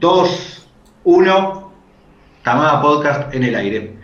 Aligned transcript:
2, 0.00 0.66
1, 1.04 1.72
Tamaba 2.42 2.80
Podcast 2.80 3.34
en 3.34 3.44
el 3.44 3.54
aire. 3.54 3.98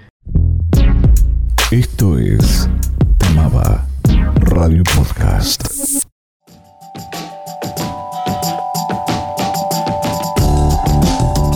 Esto 1.70 2.18
es 2.18 2.68
Tamaba 3.16 3.86
Radio 4.40 4.82
Podcast. 4.94 5.62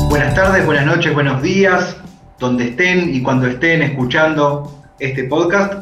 Buenas 0.09 0.35
tardes, 0.35 0.65
buenas 0.65 0.87
noches, 0.87 1.13
buenos 1.13 1.43
días, 1.43 1.99
donde 2.39 2.69
estén 2.69 3.15
y 3.15 3.21
cuando 3.23 3.47
estén 3.47 3.83
escuchando 3.83 4.75
este 5.01 5.25
podcast. 5.25 5.75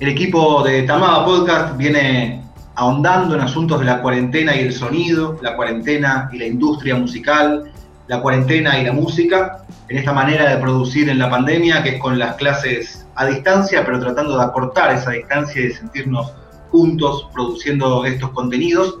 El 0.00 0.08
equipo 0.08 0.64
de 0.64 0.82
Tamaba 0.82 1.24
Podcast 1.24 1.76
viene 1.76 2.42
ahondando 2.78 3.34
en 3.34 3.40
asuntos 3.40 3.80
de 3.80 3.86
la 3.86 4.00
cuarentena 4.00 4.54
y 4.54 4.60
el 4.60 4.72
sonido, 4.72 5.36
la 5.42 5.56
cuarentena 5.56 6.30
y 6.32 6.38
la 6.38 6.46
industria 6.46 6.94
musical, 6.94 7.72
la 8.06 8.22
cuarentena 8.22 8.78
y 8.78 8.84
la 8.84 8.92
música, 8.92 9.64
en 9.88 9.98
esta 9.98 10.12
manera 10.12 10.48
de 10.48 10.58
producir 10.58 11.08
en 11.08 11.18
la 11.18 11.28
pandemia, 11.28 11.82
que 11.82 11.96
es 11.96 12.00
con 12.00 12.20
las 12.20 12.36
clases 12.36 13.04
a 13.16 13.26
distancia, 13.26 13.84
pero 13.84 13.98
tratando 13.98 14.38
de 14.38 14.44
acortar 14.44 14.94
esa 14.94 15.10
distancia 15.10 15.60
y 15.60 15.68
de 15.68 15.74
sentirnos 15.74 16.32
juntos 16.70 17.28
produciendo 17.34 18.04
estos 18.04 18.30
contenidos. 18.30 19.00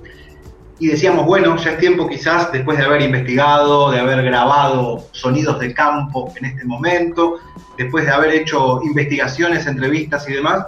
Y 0.80 0.88
decíamos, 0.88 1.24
bueno, 1.24 1.56
ya 1.56 1.70
es 1.70 1.78
tiempo 1.78 2.08
quizás, 2.08 2.50
después 2.50 2.78
de 2.78 2.84
haber 2.84 3.02
investigado, 3.02 3.92
de 3.92 4.00
haber 4.00 4.24
grabado 4.24 5.06
sonidos 5.12 5.60
de 5.60 5.72
campo 5.72 6.32
en 6.34 6.46
este 6.46 6.64
momento, 6.64 7.36
después 7.76 8.06
de 8.06 8.10
haber 8.10 8.32
hecho 8.32 8.80
investigaciones, 8.82 9.68
entrevistas 9.68 10.28
y 10.28 10.32
demás, 10.32 10.64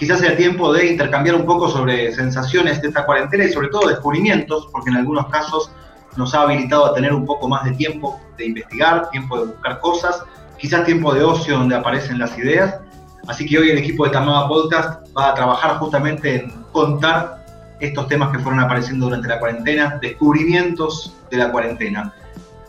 quizás 0.00 0.20
sea 0.20 0.34
tiempo 0.34 0.72
de 0.72 0.86
intercambiar 0.86 1.36
un 1.36 1.44
poco 1.44 1.68
sobre 1.68 2.10
sensaciones 2.14 2.80
de 2.80 2.88
esta 2.88 3.04
cuarentena 3.04 3.44
y 3.44 3.50
sobre 3.50 3.68
todo 3.68 3.86
descubrimientos, 3.86 4.66
porque 4.72 4.88
en 4.88 4.96
algunos 4.96 5.26
casos 5.26 5.70
nos 6.16 6.34
ha 6.34 6.40
habilitado 6.40 6.86
a 6.86 6.94
tener 6.94 7.12
un 7.12 7.26
poco 7.26 7.46
más 7.48 7.64
de 7.64 7.72
tiempo 7.72 8.18
de 8.38 8.46
investigar, 8.46 9.10
tiempo 9.10 9.38
de 9.38 9.46
buscar 9.48 9.78
cosas, 9.80 10.24
quizás 10.56 10.86
tiempo 10.86 11.12
de 11.12 11.22
ocio 11.22 11.58
donde 11.58 11.76
aparecen 11.76 12.18
las 12.18 12.36
ideas. 12.38 12.80
Así 13.28 13.46
que 13.46 13.58
hoy 13.58 13.68
el 13.68 13.76
equipo 13.76 14.06
de 14.06 14.12
Tamaba 14.12 14.48
Podcast 14.48 15.06
va 15.14 15.28
a 15.28 15.34
trabajar 15.34 15.76
justamente 15.76 16.36
en 16.36 16.50
contar 16.72 17.44
estos 17.78 18.08
temas 18.08 18.30
que 18.30 18.38
fueron 18.38 18.58
apareciendo 18.58 19.04
durante 19.04 19.28
la 19.28 19.38
cuarentena, 19.38 19.98
descubrimientos 20.00 21.14
de 21.30 21.36
la 21.36 21.52
cuarentena. 21.52 22.14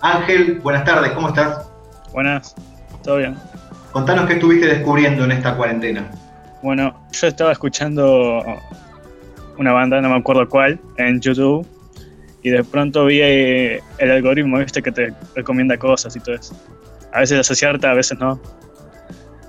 Ángel, 0.02 0.60
buenas 0.62 0.84
tardes, 0.84 1.14
¿cómo 1.14 1.30
estás? 1.30 1.66
Buenas, 2.12 2.56
todo 3.06 3.20
bien. 3.20 3.38
Contanos 3.94 4.26
qué 4.26 4.34
estuviste 4.34 4.68
descubriendo 4.68 5.24
en 5.24 5.32
esta 5.32 5.56
cuarentena. 5.56 6.12
Bueno, 6.62 6.94
yo 7.12 7.28
estaba 7.28 7.52
escuchando 7.52 8.44
una 9.58 9.72
banda, 9.72 10.02
no 10.02 10.10
me 10.10 10.16
acuerdo 10.16 10.48
cuál, 10.48 10.80
en 10.98 11.20
YouTube, 11.20 11.66
y 12.44 12.50
de 12.50 12.64
pronto 12.64 13.06
vi 13.06 13.20
eh, 13.22 13.82
el 13.98 14.12
algoritmo 14.12 14.60
este 14.60 14.82
que 14.82 14.92
te 14.92 15.14
recomienda 15.36 15.78
cosas 15.78 16.16
y 16.16 16.20
todo 16.20 16.36
eso. 16.36 16.56
A 17.14 17.20
veces 17.20 17.50
acierta, 17.50 17.92
a 17.92 17.94
veces 17.94 18.18
no. 18.20 18.40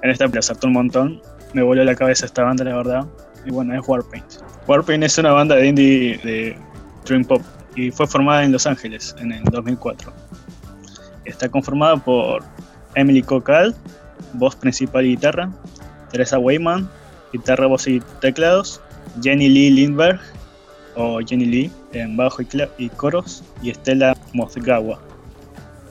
En 0.02 0.10
esta 0.10 0.26
me 0.28 0.38
acertó 0.38 0.66
un 0.66 0.74
montón. 0.74 1.22
Me 1.54 1.62
volvió 1.62 1.84
la 1.84 1.94
cabeza 1.94 2.26
esta 2.26 2.42
banda, 2.42 2.64
la 2.64 2.76
verdad. 2.76 3.06
Y 3.46 3.50
bueno, 3.50 3.74
es 3.78 3.86
Warpaint. 3.86 4.26
Warpaint 4.66 5.04
es 5.04 5.16
una 5.18 5.32
banda 5.32 5.54
de 5.54 5.66
indie 5.66 6.18
de 6.24 6.56
Dream 7.06 7.24
Pop 7.24 7.42
y 7.76 7.90
fue 7.90 8.06
formada 8.06 8.44
en 8.44 8.52
Los 8.52 8.66
Ángeles 8.66 9.14
en 9.18 9.32
el 9.32 9.44
2004. 9.44 10.12
Está 11.24 11.48
conformada 11.48 11.96
por 11.96 12.42
Emily 12.94 13.22
Cocal, 13.22 13.74
voz 14.34 14.56
principal 14.56 15.06
y 15.06 15.10
guitarra, 15.10 15.50
Teresa 16.10 16.38
Weyman, 16.38 16.88
guitarra, 17.32 17.66
voz 17.66 17.86
y 17.86 18.00
teclados, 18.20 18.80
Jenny 19.22 19.48
Lee 19.48 19.70
Lindberg, 19.70 20.20
o 20.96 21.20
Jenny 21.20 21.46
Lee 21.46 21.70
en 21.92 22.16
bajo 22.16 22.42
y, 22.78 22.88
coros, 22.90 23.42
y 23.62 23.70
Estela 23.70 24.16
Mozgawa 24.32 25.00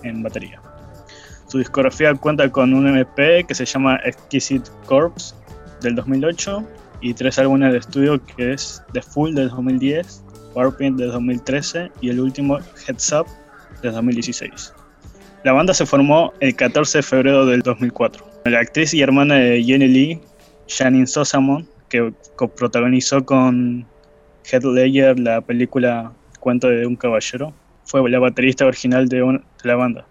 en 0.03 0.23
batería. 0.23 0.62
Su 1.47 1.58
discografía 1.58 2.14
cuenta 2.16 2.50
con 2.50 2.73
un 2.73 2.88
MP 2.88 3.44
que 3.44 3.56
se 3.56 3.66
llama 3.66 4.00
Exquisite 4.06 4.69
Corpse 4.86 5.36
del 5.81 5.95
2008 5.95 6.64
y 7.02 7.14
tres 7.14 7.40
álbumes 7.40 7.74
de 7.74 7.80
estudio 7.80 8.24
que 8.25 8.53
es 8.53 8.81
The 8.94 9.01
Full 9.01 9.34
del 9.34 9.50
2010, 9.50 10.24
Warpaint 10.56 10.97
del 10.97 11.12
2013 11.12 11.91
y 12.00 12.09
el 12.09 12.19
último 12.19 12.59
Heads 12.88 13.12
Up 13.12 13.28
del 13.81 13.94
2016. 13.94 14.74
La 15.44 15.53
banda 15.53 15.74
se 15.74 15.85
formó 15.85 16.31
el 16.40 16.56
14 16.56 17.00
de 17.00 17.03
febrero 17.03 17.46
del 17.46 17.62
2004. 17.62 18.25
La 18.46 18.59
actriz 18.59 18.94
y 18.94 19.01
hermana 19.01 19.35
de 19.35 19.63
Jenny 19.63 19.88
Lee 19.88 20.22
Janine 20.78 21.08
Sosamon, 21.08 21.68
que 21.90 22.14
protagonizó 22.58 23.26
con 23.26 23.86
Heath 24.46 24.64
Ledger 24.64 25.20
la 25.20 25.42
película 25.42 26.14
Cuento 26.40 26.70
de 26.70 26.88
un 26.88 26.96
caballero, 26.96 27.54
fue 27.84 28.09
la 28.09 28.20
baterista 28.20 28.66
original 28.66 29.10
de, 29.10 29.42
la 29.64 29.76
banda, 29.76 30.06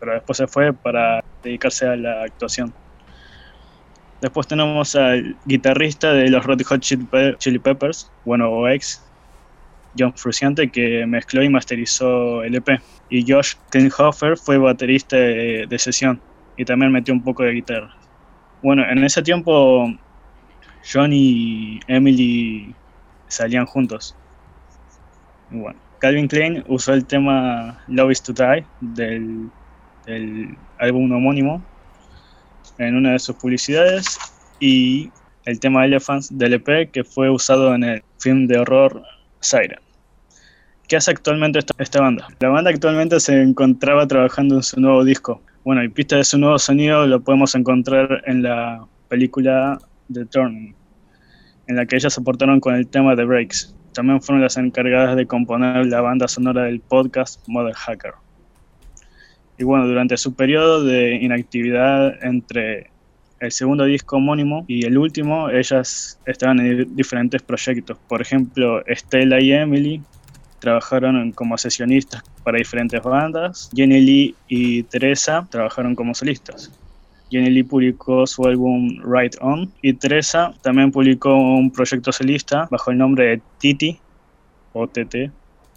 pero 0.00 0.14
después 0.14 0.38
se 0.38 0.46
fue 0.46 0.72
para 0.72 1.22
dedicarse 1.42 1.86
a 1.86 1.96
la 1.96 2.22
actuación. 2.22 2.72
Después 4.20 4.48
tenemos 4.48 4.96
al 4.96 5.36
guitarrista 5.44 6.12
de 6.12 6.28
los 6.28 6.44
Red 6.44 6.62
Hot 6.62 6.80
Chili 6.80 7.58
Peppers, 7.58 8.10
bueno, 8.24 8.50
o 8.50 8.68
ex, 8.68 9.04
John 9.96 10.12
Frusciante, 10.14 10.70
que 10.70 11.06
mezcló 11.06 11.42
y 11.42 11.48
masterizó 11.48 12.42
el 12.42 12.56
EP. 12.56 12.80
Y 13.10 13.30
Josh 13.30 13.54
Klinghoffer 13.70 14.36
fue 14.36 14.58
baterista 14.58 15.16
de 15.16 15.78
sesión 15.78 16.20
y 16.56 16.64
también 16.64 16.90
metió 16.90 17.14
un 17.14 17.22
poco 17.22 17.44
de 17.44 17.52
guitarra. 17.52 17.94
Bueno, 18.62 18.82
en 18.88 19.04
ese 19.04 19.22
tiempo 19.22 19.88
John 20.90 21.12
y 21.12 21.80
Emily 21.86 22.74
salían 23.28 23.66
juntos. 23.66 24.16
Calvin 26.00 26.28
Klein 26.28 26.64
usó 26.66 26.92
el 26.92 27.04
tema 27.04 27.82
Love 27.88 28.12
is 28.12 28.22
to 28.22 28.32
Die 28.32 28.64
del, 28.80 29.50
álbum 30.78 31.12
homónimo 31.12 31.62
en 32.78 32.96
una 32.96 33.12
de 33.12 33.18
sus 33.18 33.36
publicidades 33.36 34.18
y 34.60 35.10
el 35.44 35.60
tema 35.60 35.84
Elephants 35.84 36.36
del 36.36 36.54
EP 36.54 36.90
que 36.90 37.04
fue 37.04 37.28
usado 37.30 37.74
en 37.74 37.84
el 37.84 38.02
film 38.18 38.46
de 38.46 38.58
horror 38.58 39.02
Siren. 39.40 39.80
¿Qué 40.88 40.96
hace 40.96 41.10
actualmente 41.10 41.58
esta, 41.58 41.74
esta 41.78 42.00
banda? 42.00 42.28
La 42.40 42.48
banda 42.48 42.70
actualmente 42.70 43.20
se 43.20 43.42
encontraba 43.42 44.06
trabajando 44.06 44.56
en 44.56 44.62
su 44.62 44.80
nuevo 44.80 45.04
disco, 45.04 45.42
bueno, 45.64 45.82
y 45.82 45.88
pista 45.88 46.16
de 46.16 46.24
su 46.24 46.38
nuevo 46.38 46.58
sonido 46.58 47.06
lo 47.06 47.20
podemos 47.20 47.54
encontrar 47.54 48.22
en 48.26 48.42
la 48.42 48.84
película 49.08 49.78
The 50.12 50.24
Turn, 50.26 50.74
en 51.66 51.76
la 51.76 51.86
que 51.86 51.96
ellas 51.96 52.16
aportaron 52.16 52.60
con 52.60 52.74
el 52.74 52.86
tema 52.86 53.14
de 53.14 53.24
Breaks. 53.24 53.74
También 53.92 54.22
fueron 54.22 54.42
las 54.42 54.56
encargadas 54.56 55.16
de 55.16 55.26
componer 55.26 55.86
la 55.86 56.00
banda 56.00 56.28
sonora 56.28 56.62
del 56.64 56.80
podcast 56.80 57.46
Mother 57.48 57.74
Hacker. 57.74 58.12
Y 59.58 59.64
bueno, 59.64 59.86
durante 59.86 60.16
su 60.16 60.34
periodo 60.34 60.84
de 60.84 61.16
inactividad 61.16 62.14
entre 62.24 62.90
el 63.40 63.52
segundo 63.52 63.84
disco 63.84 64.16
homónimo 64.16 64.64
y 64.68 64.86
el 64.86 64.96
último, 64.96 65.50
ellas 65.50 66.20
estaban 66.26 66.60
en 66.60 66.94
diferentes 66.94 67.42
proyectos. 67.42 67.98
Por 68.08 68.22
ejemplo, 68.22 68.82
Stella 68.88 69.40
y 69.40 69.52
Emily 69.52 70.02
trabajaron 70.58 71.32
como 71.32 71.56
sesionistas 71.58 72.22
para 72.44 72.58
diferentes 72.58 73.02
bandas. 73.02 73.70
Jenny 73.74 74.00
Lee 74.00 74.34
y 74.48 74.82
Teresa 74.84 75.46
trabajaron 75.50 75.94
como 75.94 76.14
solistas. 76.14 76.70
Jenny 77.30 77.50
Lee 77.50 77.62
publicó 77.62 78.26
su 78.26 78.44
álbum 78.44 79.00
Right 79.04 79.36
On 79.40 79.70
y 79.82 79.92
Teresa 79.92 80.54
también 80.62 80.90
publicó 80.90 81.34
un 81.34 81.70
proyecto 81.70 82.10
solista 82.10 82.66
bajo 82.70 82.90
el 82.90 82.98
nombre 82.98 83.26
de 83.26 83.42
Titi 83.58 83.98
o 84.72 84.86
TT 84.86 85.30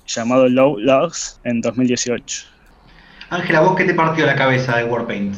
llamado 0.08 0.47
Low 0.47 0.78
Logs 0.80 1.40
en 1.44 1.62
2018. 1.62 2.46
Ángela, 3.30 3.62
¿vos 3.62 3.75
qué 3.75 3.86
te 3.86 3.94
partió 3.94 4.25
la 4.25 4.36
cabeza 4.36 4.78
de 4.78 4.86
Warpaint? 4.86 5.36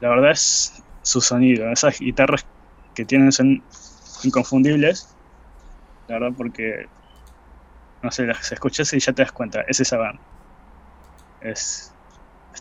La 0.00 0.08
verdad 0.08 0.32
es 0.32 0.82
su 1.02 1.20
sonido, 1.20 1.70
esas 1.70 1.98
guitarras 1.98 2.44
que 2.94 3.04
tienen 3.04 3.32
son 3.32 3.62
inconfundibles, 4.24 5.08
la 6.08 6.18
verdad 6.18 6.34
porque 6.36 6.86
no 8.02 8.10
sé, 8.10 8.26
las 8.26 8.50
escuchas 8.52 8.92
y 8.92 8.98
ya 8.98 9.12
te 9.12 9.22
das 9.22 9.32
cuenta, 9.32 9.62
es 9.68 9.80
esa 9.80 9.96
banda. 9.96 10.20
Es, 11.40 11.92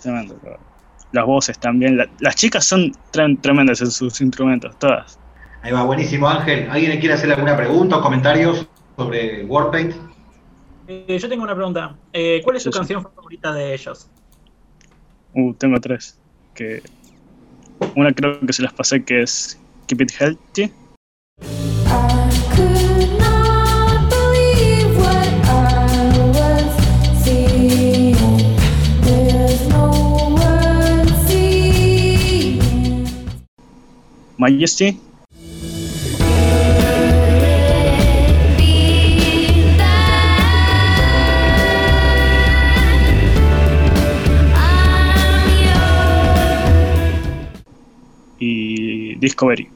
tremendo. 0.02 0.40
Las 1.12 1.26
voces 1.26 1.60
también, 1.60 1.98
las 2.20 2.36
chicas 2.36 2.66
son 2.66 2.94
tremendas 3.12 3.82
en 3.82 3.92
sus 3.92 4.22
instrumentos, 4.22 4.78
todas. 4.80 5.20
Ahí 5.62 5.72
va, 5.72 5.84
buenísimo 5.84 6.28
Ángel. 6.28 6.70
¿Alguien 6.70 6.92
le 6.92 7.00
quiere 7.00 7.14
hacer 7.16 7.32
alguna 7.32 7.56
pregunta 7.56 7.98
o 7.98 8.02
comentarios 8.02 8.68
sobre 8.98 9.46
Warpaint? 9.46 9.94
Eh, 10.88 11.18
yo 11.20 11.30
tengo 11.30 11.44
una 11.44 11.56
pregunta. 11.56 11.96
Eh, 12.14 12.42
¿Cuál 12.44 12.58
es 12.58 12.64
tu 12.64 12.72
canción 12.72 13.04
favorita 13.04 13.54
de 13.54 13.74
ellos? 13.74 14.10
Uh, 15.34 15.54
tengo 15.54 15.80
tres. 15.80 16.20
Que 16.56 16.82
una 17.96 18.12
creo 18.14 18.40
que 18.42 18.54
se 18.54 18.64
las 18.64 18.74
pasé 18.74 19.04
que 19.04 19.22
es 19.22 19.60
Keep 19.88 20.02
It 20.02 20.12
Healthy. 20.20 20.74
Majesty. 34.42 35.00
y 48.40 49.14
Discovery. 49.18 49.70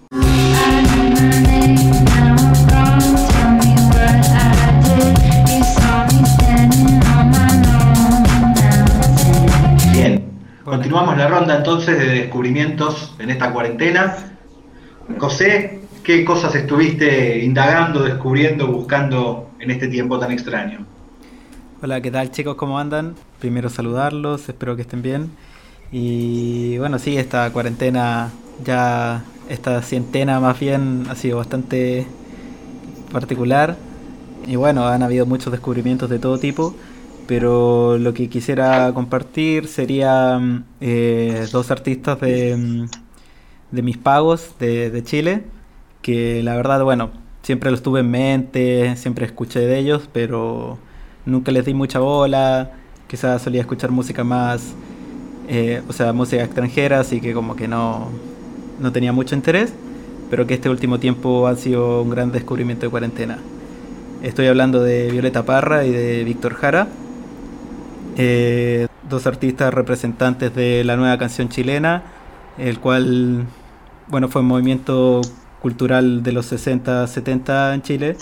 Bien, 9.94 10.24
continuamos 10.64 11.16
la 11.16 11.28
ronda 11.28 11.58
entonces 11.58 12.00
de 12.00 12.06
descubrimientos 12.08 13.14
en 13.20 13.30
esta 13.30 13.54
cuarentena. 13.54 14.35
José, 15.20 15.80
¿qué 16.04 16.26
cosas 16.26 16.56
estuviste 16.56 17.40
indagando, 17.44 18.04
descubriendo, 18.04 18.68
buscando 18.68 19.50
en 19.60 19.72
este 19.72 19.88
tiempo 19.88 20.20
tan 20.20 20.32
extraño? 20.32 20.86
Hola, 21.82 22.02
¿qué 22.02 22.12
tal 22.12 22.32
chicos? 22.32 22.56
¿Cómo 22.56 22.80
andan? 22.80 23.16
Primero 23.40 23.70
saludarlos, 23.70 24.50
espero 24.50 24.76
que 24.76 24.82
estén 24.82 25.02
bien. 25.02 25.30
Y 25.92 26.78
bueno, 26.80 26.98
sí, 27.00 27.18
esta 27.18 27.52
cuarentena, 27.52 28.32
ya 28.64 29.24
esta 29.48 29.82
cientena 29.84 30.40
más 30.40 30.60
bien 30.60 31.06
ha 31.10 31.16
sido 31.16 31.38
bastante 31.38 32.08
particular. 33.12 33.78
Y 34.48 34.56
bueno, 34.56 34.88
han 34.88 35.04
habido 35.04 35.26
muchos 35.26 35.52
descubrimientos 35.52 36.10
de 36.10 36.20
todo 36.20 36.40
tipo. 36.40 36.76
Pero 37.28 37.98
lo 37.98 38.14
que 38.14 38.30
quisiera 38.30 38.92
compartir 38.94 39.68
sería 39.68 40.40
eh, 40.82 41.48
dos 41.52 41.72
artistas 41.72 42.20
de, 42.20 42.88
de 43.76 43.82
mis 43.82 43.98
pagos 43.98 44.56
de, 44.60 44.90
de 44.90 45.04
Chile. 45.04 45.44
Que 46.02 46.42
la 46.44 46.56
verdad, 46.56 46.84
bueno, 46.84 47.12
siempre 47.44 47.72
los 47.72 47.84
tuve 47.84 48.00
en 48.02 48.12
mente, 48.12 48.96
siempre 48.96 49.26
escuché 49.26 49.60
de 49.60 49.78
ellos, 49.80 50.10
pero 50.12 50.78
nunca 51.26 51.52
les 51.52 51.66
di 51.66 51.74
mucha 51.74 52.00
bola. 52.00 52.72
Quizás 53.08 53.42
solía 53.42 53.62
escuchar 53.62 53.92
música 53.92 54.24
más 54.24 54.74
eh, 55.48 55.84
o 55.88 55.94
sea, 55.94 56.12
música 56.12 56.44
extranjera, 56.44 57.00
así 57.00 57.22
que 57.22 57.34
como 57.34 57.56
que 57.56 57.68
no, 57.68 58.10
no 58.80 58.92
tenía 58.92 59.14
mucho 59.14 59.36
interés, 59.36 59.74
pero 60.30 60.48
que 60.48 60.56
este 60.56 60.70
último 60.70 61.00
tiempo 61.00 61.48
ha 61.48 61.56
sido 61.56 62.02
un 62.02 62.10
gran 62.10 62.32
descubrimiento 62.32 62.86
de 62.86 62.90
cuarentena. 62.90 63.38
Estoy 64.24 64.48
hablando 64.48 64.82
de 64.82 65.12
Violeta 65.12 65.46
Parra 65.46 65.86
y 65.86 65.92
de 65.92 66.24
Víctor 66.24 66.56
Jara, 66.56 66.88
eh, 68.18 68.88
dos 69.08 69.28
artistas 69.28 69.74
representantes 69.74 70.56
de 70.56 70.84
la 70.84 70.96
nueva 70.96 71.18
canción 71.20 71.50
chilena, 71.50 72.04
el 72.58 72.80
cual, 72.80 73.46
bueno, 74.08 74.28
fue 74.28 74.42
un 74.42 74.48
movimiento 74.48 75.22
cultural 75.62 76.24
de 76.24 76.32
los 76.32 76.46
60, 76.48 77.08
70 77.08 77.74
en 77.74 77.82
Chile. 77.82 78.18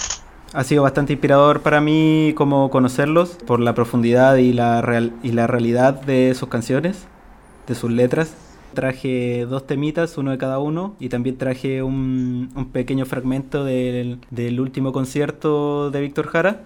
Ha 0.54 0.64
sido 0.64 0.84
bastante 0.84 1.14
inspirador 1.14 1.62
para 1.62 1.82
mí 1.82 2.34
como 2.36 2.70
conocerlos 2.70 3.32
por 3.48 3.60
la 3.60 3.74
profundidad 3.74 4.38
y 4.38 4.54
la, 4.54 4.82
real, 4.82 5.14
y 5.24 5.32
la 5.32 5.48
realidad 5.48 6.02
de 6.02 6.34
sus 6.36 6.48
canciones 6.48 7.08
de 7.68 7.76
sus 7.76 7.92
letras. 7.92 8.34
Traje 8.74 9.46
dos 9.48 9.68
temitas, 9.68 10.18
uno 10.18 10.32
de 10.32 10.38
cada 10.38 10.60
uno, 10.60 10.96
y 11.00 11.10
también 11.10 11.38
traje 11.38 11.84
un, 11.84 12.50
un 12.56 12.66
pequeño 12.72 13.06
fragmento 13.06 13.64
del, 13.64 14.20
del, 14.32 14.60
último 14.60 14.92
concierto 14.92 15.92
de 15.92 16.02
Víctor 16.02 16.28
Jara, 16.28 16.64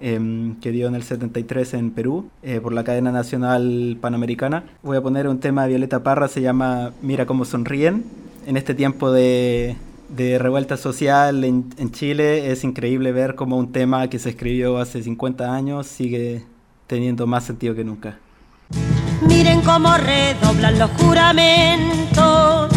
eh, 0.00 0.54
que 0.60 0.70
dio 0.70 0.88
en 0.88 0.94
el 0.94 1.02
73 1.02 1.74
en 1.74 1.90
Perú, 1.92 2.28
eh, 2.42 2.60
por 2.60 2.74
la 2.74 2.84
cadena 2.84 3.10
nacional 3.10 3.96
panamericana. 4.00 4.64
Voy 4.82 4.98
a 4.98 5.02
poner 5.02 5.28
un 5.28 5.40
tema 5.40 5.62
de 5.62 5.70
Violeta 5.70 6.02
Parra, 6.02 6.28
se 6.28 6.42
llama 6.42 6.92
Mira 7.00 7.24
cómo 7.24 7.46
sonríen. 7.46 8.04
En 8.46 8.56
este 8.56 8.74
tiempo 8.74 9.12
de, 9.12 9.76
de 10.08 10.38
revuelta 10.38 10.76
social 10.76 11.44
en, 11.44 11.70
en 11.76 11.92
Chile 11.92 12.50
es 12.50 12.64
increíble 12.64 13.12
ver 13.12 13.34
cómo 13.34 13.56
un 13.56 13.70
tema 13.70 14.08
que 14.08 14.18
se 14.18 14.30
escribió 14.30 14.78
hace 14.78 15.02
50 15.02 15.54
años 15.54 15.86
sigue 15.86 16.44
teniendo 16.86 17.26
más 17.26 17.44
sentido 17.44 17.74
que 17.74 17.84
nunca. 17.84 18.18
Miren 19.26 19.60
cómo 19.60 19.96
redoblan 19.96 20.78
los 20.78 20.90
juramentos, 20.92 22.70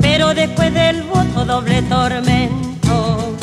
pero 0.00 0.34
después 0.34 0.72
del 0.72 1.02
voto 1.02 1.44
doble 1.44 1.82
tormento. 1.82 3.36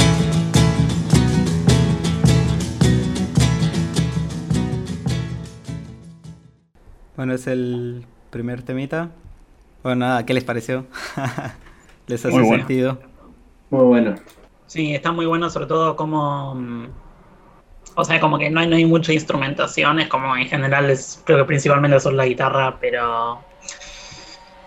Bueno, 7.16 7.36
es 7.36 7.46
el 7.46 8.04
primer 8.32 8.64
temita. 8.64 9.12
Bueno, 9.84 9.98
nada, 10.06 10.26
¿qué 10.26 10.34
les 10.34 10.44
pareció? 10.44 10.88
¿Les 12.08 12.26
hace 12.26 12.32
Muy 12.32 12.44
bueno. 12.44 12.68
sentido? 12.68 13.00
Muy 13.70 13.84
bueno. 13.86 14.16
Sí, 14.66 14.94
está 14.96 15.12
muy 15.12 15.26
bueno, 15.26 15.50
sobre 15.50 15.68
todo 15.68 15.96
como. 15.96 16.56
mm, 16.56 16.88
O 17.96 18.04
sea, 18.06 18.20
como 18.20 18.38
que 18.40 18.50
no 18.50 18.60
hay, 18.62 18.68
no 18.68 18.76
hay 18.76 18.86
mucha 18.86 19.14
instrumentación, 19.14 20.00
es 20.00 20.08
como 20.10 20.36
en 20.38 20.48
general, 20.48 20.90
es, 20.90 21.22
creo 21.26 21.40
que 21.40 21.46
principalmente 21.46 22.00
son 22.00 22.18
la 22.18 22.26
guitarra, 22.26 22.80
pero. 22.80 23.48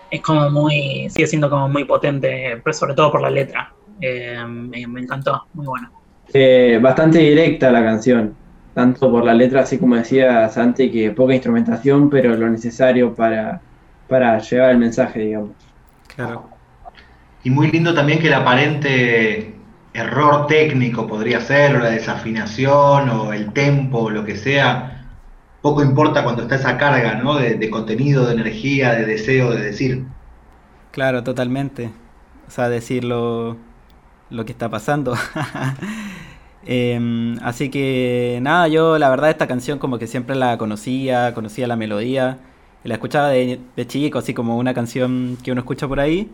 Es 0.09 0.21
como 0.21 0.49
muy. 0.49 1.09
Sigue 1.09 1.27
siendo 1.27 1.49
como 1.49 1.69
muy 1.69 1.85
potente, 1.85 2.61
pero 2.63 2.73
sobre 2.73 2.93
todo 2.95 3.11
por 3.11 3.21
la 3.21 3.29
letra. 3.29 3.73
Eh, 4.01 4.43
me, 4.47 4.87
me 4.87 5.01
encantó, 5.01 5.47
muy 5.53 5.65
bueno. 5.65 5.91
Eh, 6.33 6.79
bastante 6.81 7.19
directa 7.19 7.71
la 7.71 7.83
canción, 7.83 8.37
tanto 8.73 9.09
por 9.11 9.23
la 9.25 9.33
letra, 9.33 9.61
así 9.61 9.79
como 9.79 9.95
decía 9.95 10.47
Santi, 10.49 10.91
que 10.91 11.11
poca 11.11 11.33
instrumentación, 11.33 12.09
pero 12.09 12.35
lo 12.35 12.49
necesario 12.49 13.15
para, 13.15 13.61
para 14.07 14.39
llevar 14.39 14.71
el 14.71 14.77
mensaje, 14.77 15.19
digamos. 15.19 15.51
Claro. 16.15 16.49
Y 17.43 17.49
muy 17.49 17.71
lindo 17.71 17.93
también 17.93 18.19
que 18.19 18.27
el 18.27 18.33
aparente 18.33 19.55
error 19.93 20.47
técnico 20.47 21.07
podría 21.07 21.39
ser, 21.41 21.75
o 21.75 21.79
la 21.79 21.89
desafinación, 21.89 23.09
o 23.09 23.33
el 23.33 23.53
tempo, 23.53 23.99
o 23.99 24.09
lo 24.09 24.25
que 24.25 24.35
sea, 24.35 25.05
poco 25.61 25.83
importa 25.83 26.23
cuando 26.23 26.43
está 26.43 26.55
esa 26.55 26.77
carga, 26.77 27.15
¿no? 27.15 27.35
De, 27.35 27.55
de 27.55 27.69
contenido, 27.69 28.25
de 28.25 28.33
energía, 28.33 28.93
de 28.93 29.05
deseo, 29.05 29.51
de 29.51 29.61
decir. 29.61 30.05
Claro, 30.91 31.23
totalmente. 31.23 31.91
O 32.47 32.51
sea, 32.51 32.69
decir 32.69 33.03
lo, 33.03 33.57
lo 34.29 34.45
que 34.45 34.51
está 34.51 34.69
pasando. 34.69 35.15
Em, 36.69 37.37
así 37.43 37.69
que 37.69 38.39
nada, 38.41 38.67
yo 38.67 38.97
la 38.97 39.09
verdad 39.09 39.29
esta 39.29 39.47
canción 39.47 39.79
como 39.79 39.99
que 39.99 40.07
siempre 40.07 40.35
la 40.35 40.57
conocía, 40.57 41.33
conocía 41.33 41.65
la 41.65 41.77
melodía, 41.77 42.39
la 42.83 42.95
escuchaba 42.95 43.29
de, 43.29 43.59
de 43.75 43.87
chico, 43.87 44.19
así 44.19 44.33
como 44.33 44.57
una 44.57 44.73
canción 44.73 45.37
que 45.43 45.51
uno 45.51 45.61
escucha 45.61 45.87
por 45.87 45.99
ahí, 45.99 46.29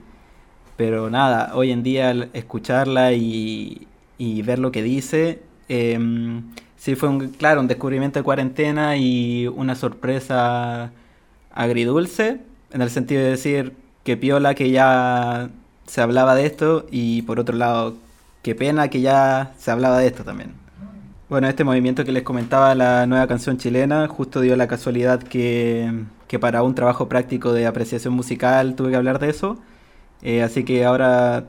pero 0.78 1.10
nada, 1.10 1.52
hoy 1.56 1.72
en 1.72 1.84
día 1.84 2.12
escucharla 2.34 3.14
y, 3.14 3.88
y 4.18 4.42
ver 4.42 4.60
lo 4.60 4.72
que 4.72 4.84
dice, 4.84 5.42
em, 5.70 6.44
sí 6.78 6.96
fue 6.96 7.10
un, 7.10 7.30
claro, 7.30 7.62
un 7.62 7.68
descubrimiento 7.68 8.20
de 8.20 8.24
cuarentena 8.24 8.98
y 8.98 9.48
una 9.48 9.76
sorpresa 9.76 10.92
agridulce, 11.54 12.42
en 12.72 12.82
el 12.82 12.90
sentido 12.90 13.22
de 13.22 13.30
decir 13.32 13.74
que 14.04 14.18
piola 14.18 14.56
que 14.56 14.72
ya 14.72 15.50
se 15.88 16.02
hablaba 16.02 16.36
de 16.36 16.46
esto 16.46 16.86
y 16.92 17.22
por 17.24 17.40
otro 17.40 17.56
lado, 17.58 17.96
qué 18.42 18.56
pena 18.56 18.90
que 18.90 19.02
ya 19.02 19.54
se 19.58 19.72
hablaba 19.72 20.00
de 20.00 20.08
esto 20.08 20.24
también. 20.24 20.63
Bueno, 21.30 21.48
este 21.48 21.64
movimiento 21.64 22.04
que 22.04 22.12
les 22.12 22.24
comentaba, 22.24 22.76
la 22.76 23.08
nueva 23.08 23.28
canción 23.28 23.58
chilena, 23.58 24.08
justo 24.08 24.42
dio 24.42 24.56
la 24.56 24.68
casualidad 24.68 25.24
que, 25.24 25.90
que 26.28 26.38
para 26.38 26.64
un 26.64 26.76
trabajo 26.76 27.08
práctico 27.08 27.54
de 27.54 27.66
apreciación 27.66 28.14
musical 28.14 28.76
tuve 28.76 28.92
que 28.92 28.98
hablar 28.98 29.20
de 29.20 29.30
eso. 29.30 29.56
Eh, 30.22 30.44
así 30.44 30.64
que 30.64 30.86
ahora 30.86 31.46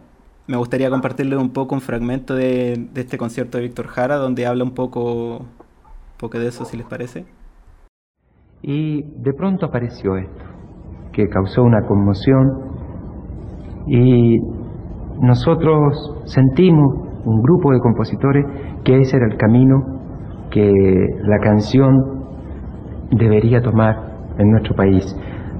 me 0.46 0.56
gustaría 0.56 0.90
compartirles 0.90 1.38
un 1.38 1.50
poco 1.50 1.74
un 1.74 1.80
fragmento 1.80 2.34
de, 2.34 2.88
de 2.92 3.00
este 3.00 3.18
concierto 3.18 3.58
de 3.58 3.64
Víctor 3.64 3.88
Jara, 3.88 4.16
donde 4.16 4.46
habla 4.46 4.62
un 4.64 4.74
poco, 4.74 5.38
un 5.38 6.18
poco 6.18 6.38
de 6.38 6.48
eso, 6.48 6.64
si 6.64 6.76
les 6.76 6.86
parece. 6.86 7.26
Y 8.62 9.02
de 9.02 9.32
pronto 9.36 9.66
apareció 9.66 10.16
esto, 10.16 10.44
que 11.12 11.28
causó 11.28 11.62
una 11.62 11.84
conmoción 11.86 12.46
y 13.86 14.38
nosotros 15.20 16.22
sentimos, 16.24 17.03
un 17.24 17.42
grupo 17.42 17.72
de 17.72 17.80
compositores, 17.80 18.44
que 18.84 19.00
ese 19.00 19.16
era 19.16 19.26
el 19.26 19.36
camino 19.36 20.00
que 20.50 20.72
la 21.22 21.38
canción 21.38 22.24
debería 23.10 23.60
tomar 23.60 23.96
en 24.38 24.50
nuestro 24.50 24.74
país. 24.74 25.04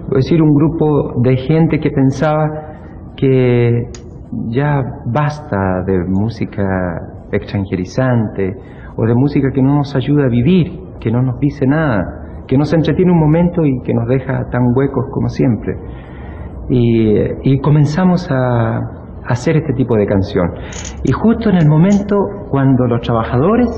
Es 0.08 0.24
decir, 0.24 0.42
un 0.42 0.54
grupo 0.54 1.20
de 1.22 1.36
gente 1.36 1.80
que 1.80 1.90
pensaba 1.90 2.48
que 3.16 3.88
ya 4.48 4.82
basta 5.06 5.82
de 5.86 6.04
música 6.04 6.64
extranjerizante 7.32 8.56
o 8.96 9.06
de 9.06 9.14
música 9.14 9.50
que 9.52 9.62
no 9.62 9.76
nos 9.76 9.94
ayuda 9.96 10.26
a 10.26 10.28
vivir, 10.28 10.80
que 11.00 11.10
no 11.10 11.22
nos 11.22 11.38
dice 11.40 11.66
nada, 11.66 12.44
que 12.46 12.56
nos 12.56 12.72
entretiene 12.72 13.10
un 13.12 13.18
momento 13.18 13.64
y 13.64 13.80
que 13.82 13.94
nos 13.94 14.06
deja 14.08 14.48
tan 14.50 14.72
huecos 14.74 15.06
como 15.10 15.28
siempre. 15.28 15.76
Y, 16.68 17.58
comenzamos 17.60 18.30
a 18.30 19.03
hacer 19.26 19.56
este 19.56 19.72
tipo 19.74 19.96
de 19.96 20.06
canción. 20.06 20.50
Y 21.02 21.12
justo 21.12 21.50
en 21.50 21.56
el 21.56 21.68
momento 21.68 22.16
cuando 22.50 22.86
los 22.86 23.00
trabajadores 23.00 23.68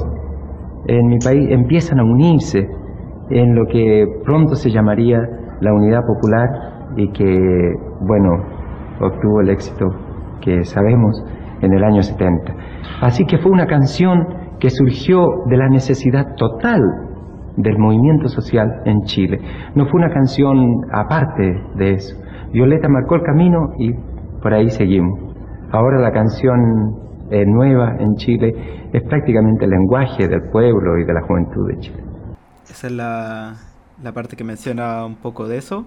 en 0.86 1.06
mi 1.06 1.18
país 1.18 1.48
empiezan 1.50 2.00
a 2.00 2.04
unirse 2.04 2.68
en 3.30 3.54
lo 3.54 3.66
que 3.66 4.06
pronto 4.24 4.54
se 4.54 4.70
llamaría 4.70 5.20
la 5.60 5.72
unidad 5.72 6.00
popular 6.06 6.48
y 6.96 7.10
que, 7.12 7.74
bueno, 8.00 8.30
obtuvo 9.00 9.40
el 9.40 9.50
éxito 9.50 9.86
que 10.40 10.64
sabemos 10.64 11.22
en 11.60 11.72
el 11.72 11.82
año 11.82 12.02
70. 12.02 12.54
Así 13.00 13.24
que 13.24 13.38
fue 13.38 13.50
una 13.50 13.66
canción 13.66 14.26
que 14.60 14.70
surgió 14.70 15.26
de 15.46 15.56
la 15.56 15.68
necesidad 15.68 16.34
total 16.36 16.80
del 17.56 17.78
movimiento 17.78 18.28
social 18.28 18.82
en 18.84 19.02
Chile. 19.02 19.40
No 19.74 19.86
fue 19.86 20.00
una 20.00 20.10
canción 20.10 20.82
aparte 20.92 21.62
de 21.74 21.94
eso. 21.94 22.16
Violeta 22.52 22.88
marcó 22.88 23.16
el 23.16 23.22
camino 23.22 23.72
y 23.78 23.92
por 24.42 24.54
ahí 24.54 24.68
seguimos. 24.70 25.25
Ahora 25.72 26.00
la 26.00 26.12
canción 26.12 26.58
eh, 27.30 27.44
nueva 27.46 27.96
en 27.98 28.14
Chile 28.16 28.52
es 28.92 29.02
prácticamente 29.08 29.64
el 29.64 29.70
lenguaje 29.72 30.28
del 30.28 30.42
pueblo 30.50 30.98
y 30.98 31.04
de 31.04 31.12
la 31.12 31.22
juventud 31.22 31.68
de 31.68 31.78
Chile. 31.80 32.02
Esa 32.70 32.86
es 32.86 32.92
la, 32.92 33.54
la 34.02 34.12
parte 34.12 34.36
que 34.36 34.44
menciona 34.44 35.04
un 35.04 35.16
poco 35.16 35.48
de 35.48 35.58
eso. 35.58 35.84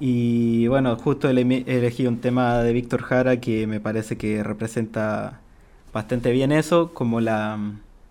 Y 0.00 0.68
bueno, 0.68 0.96
justo 0.96 1.28
ele- 1.28 1.64
elegí 1.66 2.06
un 2.06 2.20
tema 2.20 2.58
de 2.58 2.72
Víctor 2.72 3.02
Jara 3.02 3.36
que 3.38 3.66
me 3.66 3.80
parece 3.80 4.16
que 4.16 4.42
representa 4.42 5.40
bastante 5.92 6.30
bien 6.30 6.52
eso, 6.52 6.92
como 6.94 7.20
la... 7.20 7.58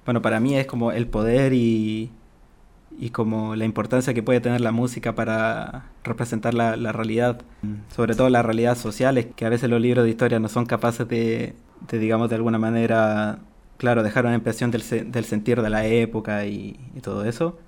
Bueno, 0.06 0.22
para 0.22 0.40
mí 0.40 0.56
es 0.56 0.68
como 0.68 0.92
el 0.92 1.08
poder 1.08 1.54
y, 1.54 2.12
y 3.00 3.12
como 3.12 3.56
la 3.56 3.66
importancia 3.66 4.14
que 4.14 4.24
puede 4.24 4.42
tener 4.42 4.62
la 4.62 4.72
música 4.72 5.14
para 5.14 5.86
representar 6.04 6.54
la, 6.54 6.76
realidad, 6.92 7.42
sobre 7.96 8.16
todo 8.16 8.30
las 8.30 8.46
realidades 8.46 8.80
sociales, 8.80 9.28
que 9.36 9.46
a 9.46 9.50
veces 9.50 9.70
los 9.70 9.80
libros 9.80 10.04
de 10.04 10.10
historia 10.10 10.40
no 10.40 10.50
son 10.50 10.66
capaces 10.66 11.08
de, 11.08 11.54
digamos, 11.92 12.30
de 12.30 12.36
alguna 12.36 12.58
manera, 12.58 13.40
claro, 13.78 14.02
dejar 14.02 14.26
una 14.26 14.36
impresión 14.36 14.72
del, 14.72 14.84
del 15.12 15.26
sentir 15.26 15.62
de 15.62 15.70
la 15.70 15.86
época 15.86 16.46
y, 16.46 16.80
y 16.96 17.02
todo 17.02 17.24
eso. 17.24 17.60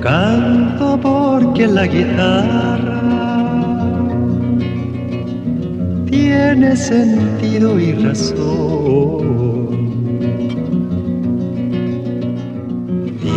Canto 0.00 0.98
porque 1.00 1.66
la 1.66 1.86
guitarra 1.86 3.00
tiene 6.06 6.76
sentido 6.76 7.78
y 7.78 7.92
razón. 7.92 9.43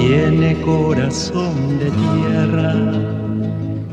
Tiene 0.07 0.55
corazón 0.61 1.79
de 1.79 1.91
tierra 1.91 2.73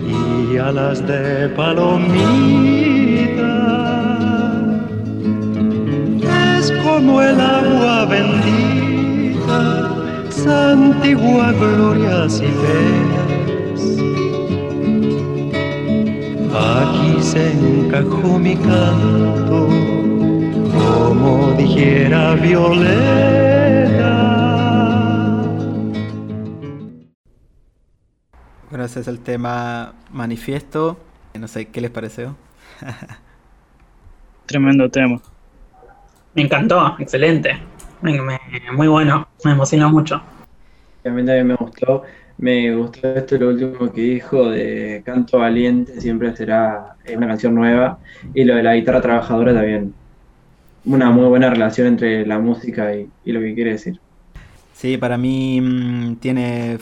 y 0.00 0.56
alas 0.56 1.04
de 1.08 1.48
palomita. 1.48 2.12
Es 6.56 6.70
como 6.84 7.20
el 7.20 7.40
agua 7.40 8.04
bendita 8.04 9.90
santigua 10.30 11.50
glorias 11.50 12.40
y 12.40 12.52
penas. 12.62 13.82
Aquí 16.54 17.20
se 17.22 17.50
encajó 17.50 18.38
mi 18.38 18.54
canto, 18.54 19.68
como 20.78 21.54
dijera 21.58 22.34
Violeta. 22.36 23.53
Bueno, 28.84 28.92
ese 28.92 29.00
es 29.00 29.08
el 29.08 29.20
tema 29.20 29.94
manifiesto. 30.10 30.98
No 31.38 31.48
sé, 31.48 31.68
¿qué 31.68 31.80
les 31.80 31.90
pareció? 31.90 32.36
Tremendo 34.46 34.90
tema. 34.90 35.20
Me 36.34 36.42
encantó, 36.42 36.96
excelente. 36.98 37.58
Me- 38.02 38.20
me- 38.20 38.38
muy 38.72 38.88
bueno, 38.88 39.28
me 39.44 39.52
emocionó 39.52 39.90
mucho. 39.90 40.22
A 41.04 41.10
mí 41.10 41.24
también 41.24 41.46
me 41.48 41.54
gustó. 41.56 42.02
Me 42.38 42.74
gustó 42.74 43.08
esto 43.14 43.36
lo 43.38 43.48
último 43.50 43.92
que 43.92 44.00
dijo 44.00 44.50
de 44.50 45.02
Canto 45.04 45.38
Valiente, 45.38 46.00
siempre 46.00 46.34
será 46.36 46.96
eh, 47.04 47.16
una 47.16 47.28
canción 47.28 47.54
nueva. 47.54 48.00
Y 48.34 48.44
lo 48.44 48.56
de 48.56 48.62
la 48.62 48.74
guitarra 48.74 49.00
trabajadora 49.00 49.54
también. 49.54 49.94
Una 50.84 51.10
muy 51.10 51.26
buena 51.28 51.50
relación 51.50 51.88
entre 51.88 52.26
la 52.26 52.38
música 52.40 52.94
y, 52.96 53.12
y 53.24 53.32
lo 53.32 53.40
que 53.40 53.54
quiere 53.54 53.72
decir. 53.72 54.00
Sí, 54.72 54.96
para 54.98 55.16
mí 55.18 55.60
mm, 55.60 56.16
tiene 56.16 56.78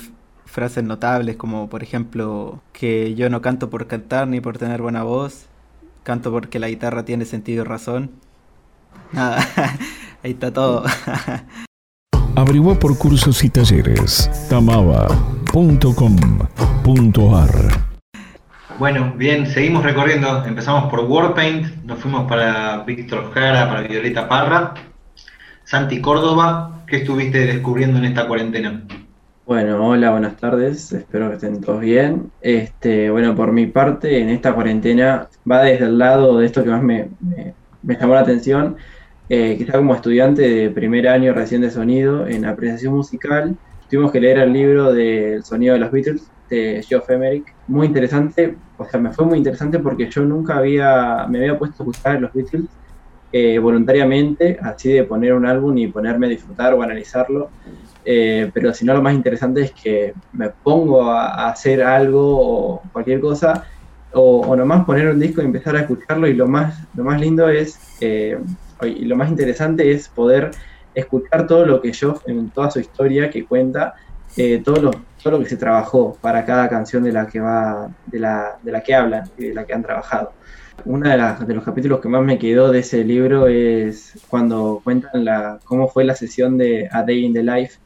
frases 0.53 0.85
notables 0.85 1.37
como 1.37 1.69
por 1.71 1.83
ejemplo 1.83 2.61
que 2.75 3.15
yo 3.15 3.31
no 3.31 3.41
canto 3.41 3.71
por 3.71 3.87
cantar 3.87 4.29
ni 4.29 4.43
por 4.43 4.59
tener 4.59 4.83
buena 4.83 5.03
voz, 5.03 5.47
canto 6.03 6.31
porque 6.31 6.59
la 6.59 6.69
guitarra 6.69 7.07
tiene 7.07 7.25
sentido 7.25 7.65
y 7.65 7.67
razón. 7.67 8.11
Nada, 9.13 9.43
ahí 10.23 10.33
está 10.33 10.53
todo. 10.53 10.85
Averigua 12.37 12.79
por 12.79 12.99
cursos 12.99 13.43
y 13.45 13.51
talleres. 13.51 14.31
tamaba.com.ar 14.51 17.51
Bueno, 18.79 19.15
bien, 19.17 19.47
seguimos 19.47 19.85
recorriendo. 19.85 20.45
Empezamos 20.45 20.91
por 20.91 21.01
Warpaint, 21.01 21.83
nos 21.85 21.99
fuimos 21.99 22.29
para 22.29 22.85
Víctor 22.85 23.33
Jara, 23.33 23.69
para 23.69 23.89
Violeta 23.89 24.29
Parra. 24.29 24.75
Santi 25.65 26.03
Córdoba, 26.03 26.83
¿qué 26.87 26.99
estuviste 26.99 27.47
descubriendo 27.47 27.97
en 27.99 28.05
esta 28.05 28.27
cuarentena? 28.27 28.83
Bueno, 29.53 29.87
hola, 29.87 30.11
buenas 30.13 30.39
tardes, 30.39 30.93
espero 30.93 31.29
que 31.29 31.35
estén 31.35 31.61
todos 31.61 31.81
bien. 31.83 32.33
Este, 32.41 33.11
bueno, 33.11 33.35
por 33.37 33.53
mi 33.53 33.67
parte, 33.67 34.19
en 34.19 34.31
esta 34.31 34.55
cuarentena 34.55 35.29
va 35.51 35.63
desde 35.63 35.85
el 35.85 35.99
lado 35.99 36.39
de 36.39 36.47
esto 36.47 36.65
que 36.65 36.71
más 36.71 36.83
me, 36.83 37.11
me- 37.21 37.55
llamó 38.01 38.15
la 38.15 38.21
atención, 38.21 38.79
eh, 39.29 39.57
que 39.59 39.65
está 39.65 39.77
como 39.77 39.95
estudiante 39.95 40.41
de 40.43 40.71
primer 40.71 41.07
año 41.07 41.35
recién 41.35 41.61
de 41.61 41.71
sonido 41.71 42.27
en 42.27 42.47
apreciación 42.47 42.95
musical. 42.95 43.59
Tuvimos 43.87 44.11
que 44.11 44.21
leer 44.23 44.39
el 44.39 44.53
libro 44.55 44.91
del 44.95 45.45
sonido 45.45 45.75
de 45.75 45.81
los 45.81 45.91
Beatles 45.93 46.33
de 46.49 46.83
Geoff 46.89 47.11
Emerick, 47.11 47.55
muy 47.67 47.89
interesante, 47.89 48.59
o 48.77 48.87
sea, 48.87 49.01
me 49.01 49.13
fue 49.13 49.27
muy 49.27 49.37
interesante 49.39 49.81
porque 49.81 50.11
yo 50.11 50.25
nunca 50.25 50.57
había, 50.57 51.27
me 51.29 51.39
había 51.41 51.59
puesto 51.59 51.83
a 51.83 51.85
escuchar 51.85 52.21
los 52.23 52.33
Beatles 52.33 52.79
eh, 53.33 53.59
voluntariamente, 53.59 54.59
así 54.63 54.93
de 54.93 55.05
poner 55.05 55.35
un 55.35 55.47
álbum 55.47 55.77
y 55.79 55.89
ponerme 55.93 56.27
a 56.27 56.31
disfrutar 56.31 56.75
o 56.75 56.83
analizarlo. 56.83 57.53
Eh, 58.05 58.51
pero 58.53 58.75
si 58.75 58.85
no, 58.85 58.95
lo 58.95 59.03
más 59.03 59.15
interesante 59.15 59.63
es 59.63 59.73
que 59.73 60.15
me 60.33 60.51
pongo 60.51 61.11
a, 61.11 61.49
hacer 61.49 61.83
algo 61.83 62.41
o 62.41 62.83
cualquier 62.93 63.21
cosa, 63.21 63.65
o, 64.13 64.41
o 64.41 64.57
nomás 64.57 64.85
poner 64.85 65.09
un 65.09 65.21
disco 65.21 65.41
y 65.41 65.45
empezar 65.45 65.77
a 65.77 65.81
escucharlo, 65.81 66.27
y 66.27 66.35
lo 66.35 66.47
más, 66.47 66.83
lo 66.95 67.05
más 67.05 67.21
lindo 67.21 67.49
es, 67.49 67.79
eh, 68.01 68.39
y 68.83 69.05
lo 69.05 69.17
más 69.17 69.31
interesante 69.31 69.91
es 69.93 70.09
poder 70.09 70.51
escuchar 70.95 71.47
todo 71.47 71.65
lo 71.65 71.81
que 71.81 71.93
yo, 71.93 72.21
en 72.27 72.51
toda 72.51 72.71
su 72.71 72.81
historia 72.81 73.31
que 73.31 73.45
cuenta, 73.45 73.95
eh, 74.37 74.63
todo, 74.65 74.81
lo, 74.81 74.91
todo 75.23 75.35
lo 75.35 75.41
que 75.41 75.49
se 75.49 75.57
trabajó 75.57 76.17
para 76.21 76.45
cada 76.45 76.69
canción 76.69 77.03
de 77.05 77.13
la 77.13 77.27
que 77.27 77.41
va, 77.41 77.91
de 78.07 78.19
la, 78.19 78.59
de 78.63 78.73
la 78.73 78.83
que 78.83 78.95
hablan 78.95 79.31
y 79.37 79.49
de 79.49 79.55
la 79.55 79.65
que 79.65 79.75
han 79.75 79.83
trabajado. 79.83 80.33
Uno 80.85 81.09
de, 81.09 81.47
de 81.47 81.55
los 81.55 81.65
capítulos 81.65 82.01
que 82.01 82.09
más 82.09 82.23
me 82.23 82.39
quedó 82.39 82.73
de 82.73 82.81
ese 82.81 83.05
libro 83.05 83.47
es 83.47 84.19
cuando 84.29 84.81
cuentan 84.83 85.25
la, 85.25 85.59
cómo 85.65 85.89
fue 85.89 86.05
la 86.05 86.15
sesión 86.15 86.57
de 86.57 86.89
A 86.91 87.03
Day 87.03 87.25
in 87.25 87.35
the 87.35 87.43
Life, 87.43 87.79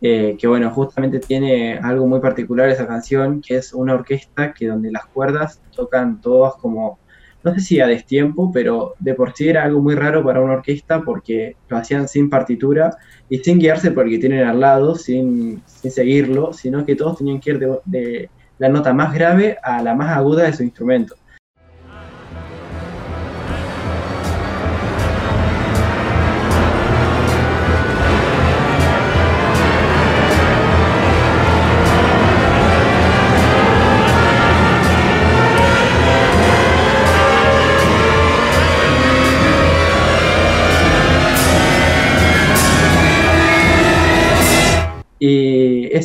eh, 0.00 0.36
que 0.38 0.46
bueno, 0.46 0.70
justamente 0.70 1.20
tiene 1.20 1.78
algo 1.78 2.06
muy 2.06 2.20
particular 2.20 2.68
esa 2.68 2.86
canción, 2.86 3.40
que 3.40 3.56
es 3.56 3.72
una 3.72 3.94
orquesta 3.94 4.52
que 4.52 4.68
donde 4.68 4.90
las 4.90 5.06
cuerdas 5.06 5.60
tocan 5.74 6.20
todas 6.20 6.54
como, 6.56 6.98
no 7.42 7.54
sé 7.54 7.60
si 7.60 7.80
a 7.80 7.86
destiempo, 7.86 8.50
pero 8.52 8.94
de 8.98 9.14
por 9.14 9.32
sí 9.32 9.48
era 9.48 9.64
algo 9.64 9.80
muy 9.80 9.94
raro 9.94 10.22
para 10.22 10.40
una 10.40 10.54
orquesta 10.54 11.02
porque 11.02 11.56
lo 11.68 11.76
hacían 11.76 12.08
sin 12.08 12.28
partitura 12.28 12.96
y 13.28 13.38
sin 13.38 13.58
guiarse 13.58 13.90
por 13.90 14.04
el 14.04 14.12
que 14.12 14.18
tienen 14.18 14.46
al 14.46 14.60
lado, 14.60 14.96
sin, 14.96 15.62
seguirlo, 15.66 16.52
sino 16.52 16.84
que 16.84 16.96
todos 16.96 17.18
tenían 17.18 17.40
que 17.40 17.50
ir 17.50 17.58
de 17.84 18.30
la 18.58 18.68
nota 18.68 18.92
más 18.92 19.14
grave 19.14 19.56
a 19.62 19.82
la 19.82 19.94
más 19.94 20.16
aguda 20.16 20.44
de 20.44 20.52
su 20.52 20.62
instrumento. 20.62 21.14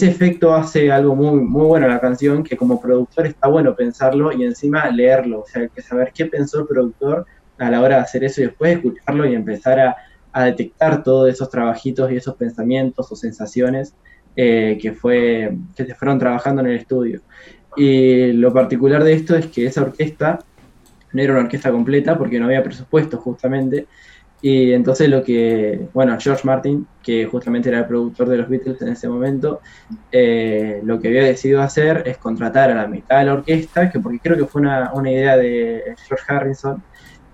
Ese 0.02 0.10
efecto 0.10 0.56
hace 0.56 0.92
algo 0.92 1.16
muy, 1.16 1.42
muy 1.42 1.68
bueno 1.68 1.88
la 1.88 2.00
canción, 2.00 2.44
que 2.44 2.58
como 2.58 2.82
productor 2.82 3.28
está 3.28 3.48
bueno 3.48 3.76
pensarlo 3.76 4.32
y 4.32 4.44
encima 4.44 4.90
leerlo, 4.90 5.42
o 5.42 5.46
sea, 5.46 5.62
hay 5.62 5.70
que 5.70 5.84
saber 5.84 6.12
qué 6.12 6.26
pensó 6.26 6.62
el 6.62 6.66
productor 6.66 7.28
a 7.60 7.70
la 7.70 7.82
hora 7.82 7.98
de 7.98 8.02
hacer 8.02 8.24
eso 8.24 8.42
y 8.42 8.46
después 8.46 8.78
escucharlo 8.78 9.28
y 9.28 9.36
empezar 9.36 9.80
a, 9.80 9.96
detectar 10.44 11.04
todos 11.04 11.30
esos 11.30 11.50
trabajitos 11.50 12.10
y 12.12 12.16
esos 12.16 12.36
pensamientos 12.36 13.12
o 13.12 13.16
sensaciones 13.16 13.94
eh, 14.36 14.80
que, 14.82 14.92
que 15.76 15.86
se 15.86 15.94
fueron 15.94 16.18
trabajando 16.18 16.62
en 16.62 16.70
el 16.70 16.78
estudio. 16.78 17.22
Y 17.76 18.32
lo 18.32 18.52
particular 18.52 19.04
de 19.04 19.14
esto 19.14 19.36
es 19.36 19.48
que 19.48 19.66
esa 19.66 19.82
orquesta 19.82 20.40
no 21.12 21.22
era 21.22 21.34
una 21.34 21.42
orquesta 21.42 21.70
completa 21.70 22.18
porque 22.18 22.40
no 22.40 22.46
había 22.46 22.64
presupuesto 22.64 23.18
justamente, 23.18 23.88
y 24.42 24.74
entonces 24.74 25.08
lo 25.08 25.24
que, 25.24 25.88
bueno, 25.94 26.18
George 26.20 26.42
Martin, 26.46 26.88
que 27.04 27.26
justamente 27.26 27.70
era 27.70 27.80
el 27.80 27.86
productor 27.86 28.28
de 28.28 28.38
los 28.38 28.50
Beatles 28.50 28.82
en 28.82 28.90
ese 28.90 29.08
momento, 29.08 29.62
eh, 30.12 30.82
lo 30.84 31.00
que 31.00 31.10
había 31.10 31.24
decidido 31.24 31.62
hacer 31.62 32.04
es 32.08 32.18
contratar 32.18 32.72
a 32.72 32.76
la 32.76 32.88
mitad 32.88 33.20
de 33.20 33.26
la 33.26 33.34
orquesta, 33.34 33.92
que 33.92 34.00
porque 34.00 34.20
creo 34.20 34.38
que 34.38 34.46
fue 34.46 34.62
una, 34.62 34.92
una 34.94 35.12
idea 35.12 35.38
de 35.38 35.96
George 36.08 36.26
Harrison, 36.28 36.84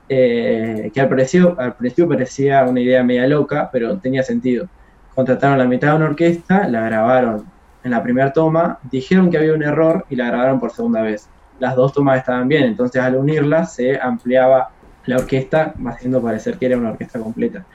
eh, 0.10 0.92
que 0.94 1.02
al 1.02 1.10
principio, 1.10 1.56
al 1.58 1.76
principio 1.76 2.10
parecía 2.10 2.64
una 2.64 2.82
idea 2.82 3.04
media 3.04 3.28
loca, 3.28 3.70
pero 3.72 3.98
tenía 4.00 4.24
sentido. 4.24 4.68
Contrataron 5.16 5.56
a 5.56 5.64
la 5.64 5.70
mitad 5.70 5.92
de 5.92 5.96
una 5.96 6.06
orquesta, 6.08 6.68
la 6.68 6.82
grabaron 6.82 7.46
en 7.84 7.92
la 7.92 8.04
primera 8.04 8.34
toma, 8.34 8.80
dijeron 8.92 9.32
que 9.32 9.38
había 9.38 9.54
un 9.54 9.64
error 9.64 10.06
y 10.10 10.16
la 10.16 10.28
grabaron 10.28 10.60
por 10.60 10.72
segunda 10.72 11.02
vez. 11.02 11.30
las 11.60 11.76
dos 11.76 11.92
tomas 11.94 12.20
estaban 12.20 12.48
bien, 12.48 12.66
entonces 12.66 13.02
al 13.02 13.16
unirlas 13.16 13.74
se 13.74 14.00
ampliaba 14.00 14.70
la 15.08 15.18
orquesta, 15.18 15.74
haciendo 15.88 16.22
parecer 16.22 16.58
que 16.58 16.68
era 16.68 16.78
una 16.78 16.92
orquesta 16.92 17.20
completa. 17.20 17.66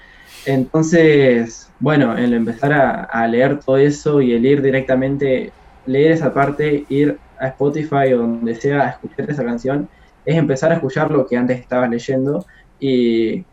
Entonces, 0.47 1.71
bueno, 1.81 2.17
el 2.17 2.33
empezar 2.35 2.73
a, 2.73 3.05
a 3.05 3.27
leer 3.27 3.59
todo 3.59 3.77
eso 3.77 4.21
y 4.21 4.33
el 4.33 4.47
ir 4.47 4.63
directamente, 4.63 5.53
leer 5.87 6.13
esa 6.13 6.33
parte, 6.33 6.85
ir 6.89 7.19
a 7.39 7.49
Spotify 7.49 8.13
o 8.15 8.19
donde 8.19 8.55
sea 8.55 8.83
a 8.83 8.91
escuchar 8.91 9.31
esa 9.31 9.45
canción, 9.45 9.89
es 10.25 10.37
empezar 10.37 10.71
a 10.71 10.77
escuchar 10.77 11.11
lo 11.11 11.27
que 11.27 11.37
antes 11.37 11.61
estabas 11.61 11.91
leyendo 11.91 12.45
y 12.79 13.45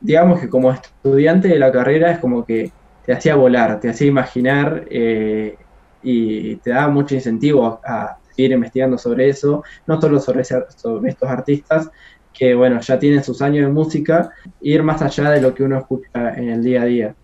digamos 0.00 0.40
que 0.40 0.48
como 0.48 0.72
estudiante 0.72 1.48
de 1.48 1.58
la 1.58 1.72
carrera 1.72 2.10
es 2.10 2.18
como 2.18 2.44
que 2.44 2.70
te 3.04 3.12
hacía 3.12 3.36
volar, 3.36 3.80
te 3.80 3.90
hacía 3.90 4.08
imaginar 4.08 4.84
eh, 4.90 5.56
y 6.02 6.56
te 6.56 6.70
daba 6.70 6.88
mucho 6.88 7.14
incentivo 7.14 7.80
a, 7.84 8.18
seguir 8.34 8.50
investigando 8.50 8.98
sobre 8.98 9.28
eso, 9.28 9.62
no 9.86 10.00
solo 10.00 10.18
sobre, 10.18 10.42
sobre 10.42 11.08
estos 11.08 11.28
artistas 11.30 11.88
que 12.36 12.54
bueno, 12.54 12.80
ya 12.80 12.98
tienen 12.98 13.24
sus 13.24 13.40
años 13.40 13.66
de 13.66 13.72
música, 13.72 14.30
ir 14.60 14.82
más 14.82 15.00
allá 15.00 15.30
de 15.30 15.40
lo 15.40 15.54
que 15.54 15.62
uno 15.62 15.78
escucha 15.78 16.34
en 16.34 16.50
el 16.50 16.62
día 16.62 16.82
a 16.82 16.84
día. 16.84 17.14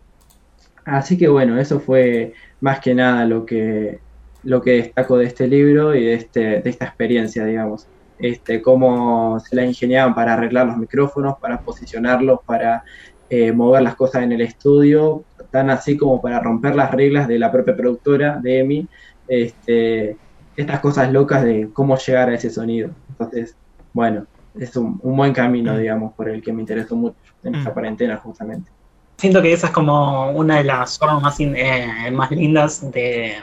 Así 0.84 1.18
que 1.18 1.28
bueno, 1.28 1.58
eso 1.58 1.80
fue 1.80 2.32
más 2.60 2.80
que 2.80 2.94
nada 2.94 3.26
lo 3.26 3.44
que, 3.44 3.98
lo 4.44 4.62
que 4.62 4.72
destaco 4.82 5.18
de 5.18 5.26
este 5.26 5.48
libro 5.48 5.94
y 5.94 6.04
de, 6.04 6.14
este, 6.14 6.60
de 6.60 6.70
esta 6.70 6.86
experiencia, 6.86 7.44
digamos. 7.44 7.86
Este, 8.18 8.60
cómo 8.60 9.40
se 9.40 9.56
la 9.56 9.64
ingeniaban 9.64 10.14
para 10.14 10.34
arreglar 10.34 10.66
los 10.66 10.76
micrófonos, 10.76 11.38
para 11.38 11.60
posicionarlos, 11.60 12.40
para 12.44 12.84
eh, 13.30 13.50
mover 13.52 13.82
las 13.82 13.94
cosas 13.94 14.22
en 14.22 14.32
el 14.32 14.42
estudio, 14.42 15.24
tan 15.50 15.70
así 15.70 15.96
como 15.96 16.20
para 16.20 16.40
romper 16.40 16.76
las 16.76 16.90
reglas 16.92 17.28
de 17.28 17.38
la 17.38 17.50
propia 17.50 17.76
productora, 17.76 18.38
de 18.42 18.60
EMI, 18.60 18.88
este, 19.28 20.16
estas 20.56 20.80
cosas 20.80 21.12
locas 21.12 21.44
de 21.44 21.70
cómo 21.72 21.96
llegar 21.96 22.28
a 22.28 22.34
ese 22.34 22.50
sonido. 22.50 22.90
Entonces, 23.08 23.56
bueno, 23.92 24.26
es 24.58 24.76
un, 24.76 24.98
buen 24.98 25.32
camino, 25.32 25.76
digamos, 25.76 26.12
por 26.14 26.28
el 26.28 26.42
que 26.42 26.52
me 26.52 26.62
interesó 26.62 26.96
mucho 26.96 27.16
en 27.42 27.54
esta 27.54 27.70
mm. 27.70 27.72
cuarentena 27.72 28.16
justamente. 28.16 28.70
Siento 29.16 29.42
que 29.42 29.52
esa 29.52 29.66
es 29.66 29.72
como 29.72 30.30
una 30.30 30.56
de 30.56 30.64
las 30.64 30.98
formas 30.98 31.22
más, 31.22 31.36
eh, 31.40 32.10
más 32.10 32.30
lindas 32.30 32.90
de 32.90 33.36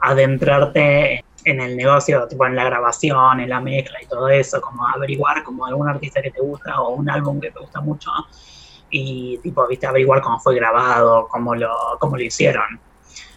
adentrarte 0.00 1.24
en 1.44 1.60
el 1.60 1.76
negocio, 1.76 2.26
tipo 2.26 2.44
en 2.46 2.56
la 2.56 2.64
grabación, 2.64 3.40
en 3.40 3.48
la 3.48 3.60
mezcla 3.60 4.02
y 4.02 4.06
todo 4.06 4.28
eso, 4.28 4.60
como 4.60 4.86
averiguar 4.88 5.44
como 5.44 5.64
algún 5.64 5.88
artista 5.88 6.20
que 6.20 6.32
te 6.32 6.40
gusta 6.40 6.80
o 6.80 6.94
un 6.94 7.08
álbum 7.08 7.40
que 7.40 7.52
te 7.52 7.60
gusta 7.60 7.80
mucho 7.80 8.10
y 8.90 9.38
tipo, 9.38 9.66
viste, 9.68 9.86
averiguar 9.86 10.20
cómo 10.20 10.40
fue 10.40 10.56
grabado, 10.56 11.28
cómo 11.28 11.54
lo, 11.54 11.72
cómo 12.00 12.16
lo 12.16 12.22
hicieron. 12.22 12.80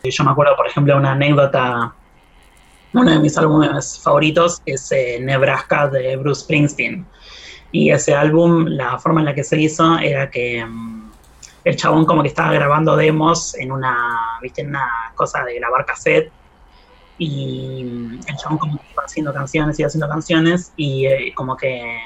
Yo 0.03 0.23
me 0.23 0.31
acuerdo, 0.31 0.55
por 0.55 0.67
ejemplo, 0.67 0.97
una 0.97 1.11
anécdota, 1.11 1.93
uno 2.93 3.11
de 3.11 3.19
mis 3.19 3.37
álbumes 3.37 3.99
favoritos 4.01 4.61
es 4.65 4.91
eh, 4.91 5.19
Nebraska 5.21 5.87
de 5.87 6.15
Bruce 6.17 6.41
Springsteen. 6.41 7.05
Y 7.71 7.91
ese 7.91 8.15
álbum, 8.15 8.65
la 8.65 8.97
forma 8.97 9.21
en 9.21 9.25
la 9.25 9.35
que 9.35 9.43
se 9.43 9.59
hizo 9.59 9.99
era 9.99 10.29
que 10.29 10.65
mm, 10.65 11.11
el 11.65 11.75
chabón 11.75 12.05
como 12.05 12.23
que 12.23 12.29
estaba 12.29 12.51
grabando 12.51 12.95
demos 12.95 13.55
en 13.55 13.71
una, 13.71 14.39
viste, 14.41 14.61
en 14.61 14.69
una 14.69 14.89
cosa 15.13 15.43
de 15.43 15.55
grabar 15.55 15.85
cassette 15.85 16.31
y 17.19 18.17
el 18.27 18.35
chabón 18.37 18.57
como 18.57 18.77
que 18.79 18.87
iba 18.91 19.03
haciendo 19.03 19.33
canciones, 19.33 19.79
y 19.79 19.83
haciendo 19.83 20.07
canciones 20.07 20.73
y 20.77 21.05
eh, 21.05 21.33
como 21.35 21.55
que 21.57 21.99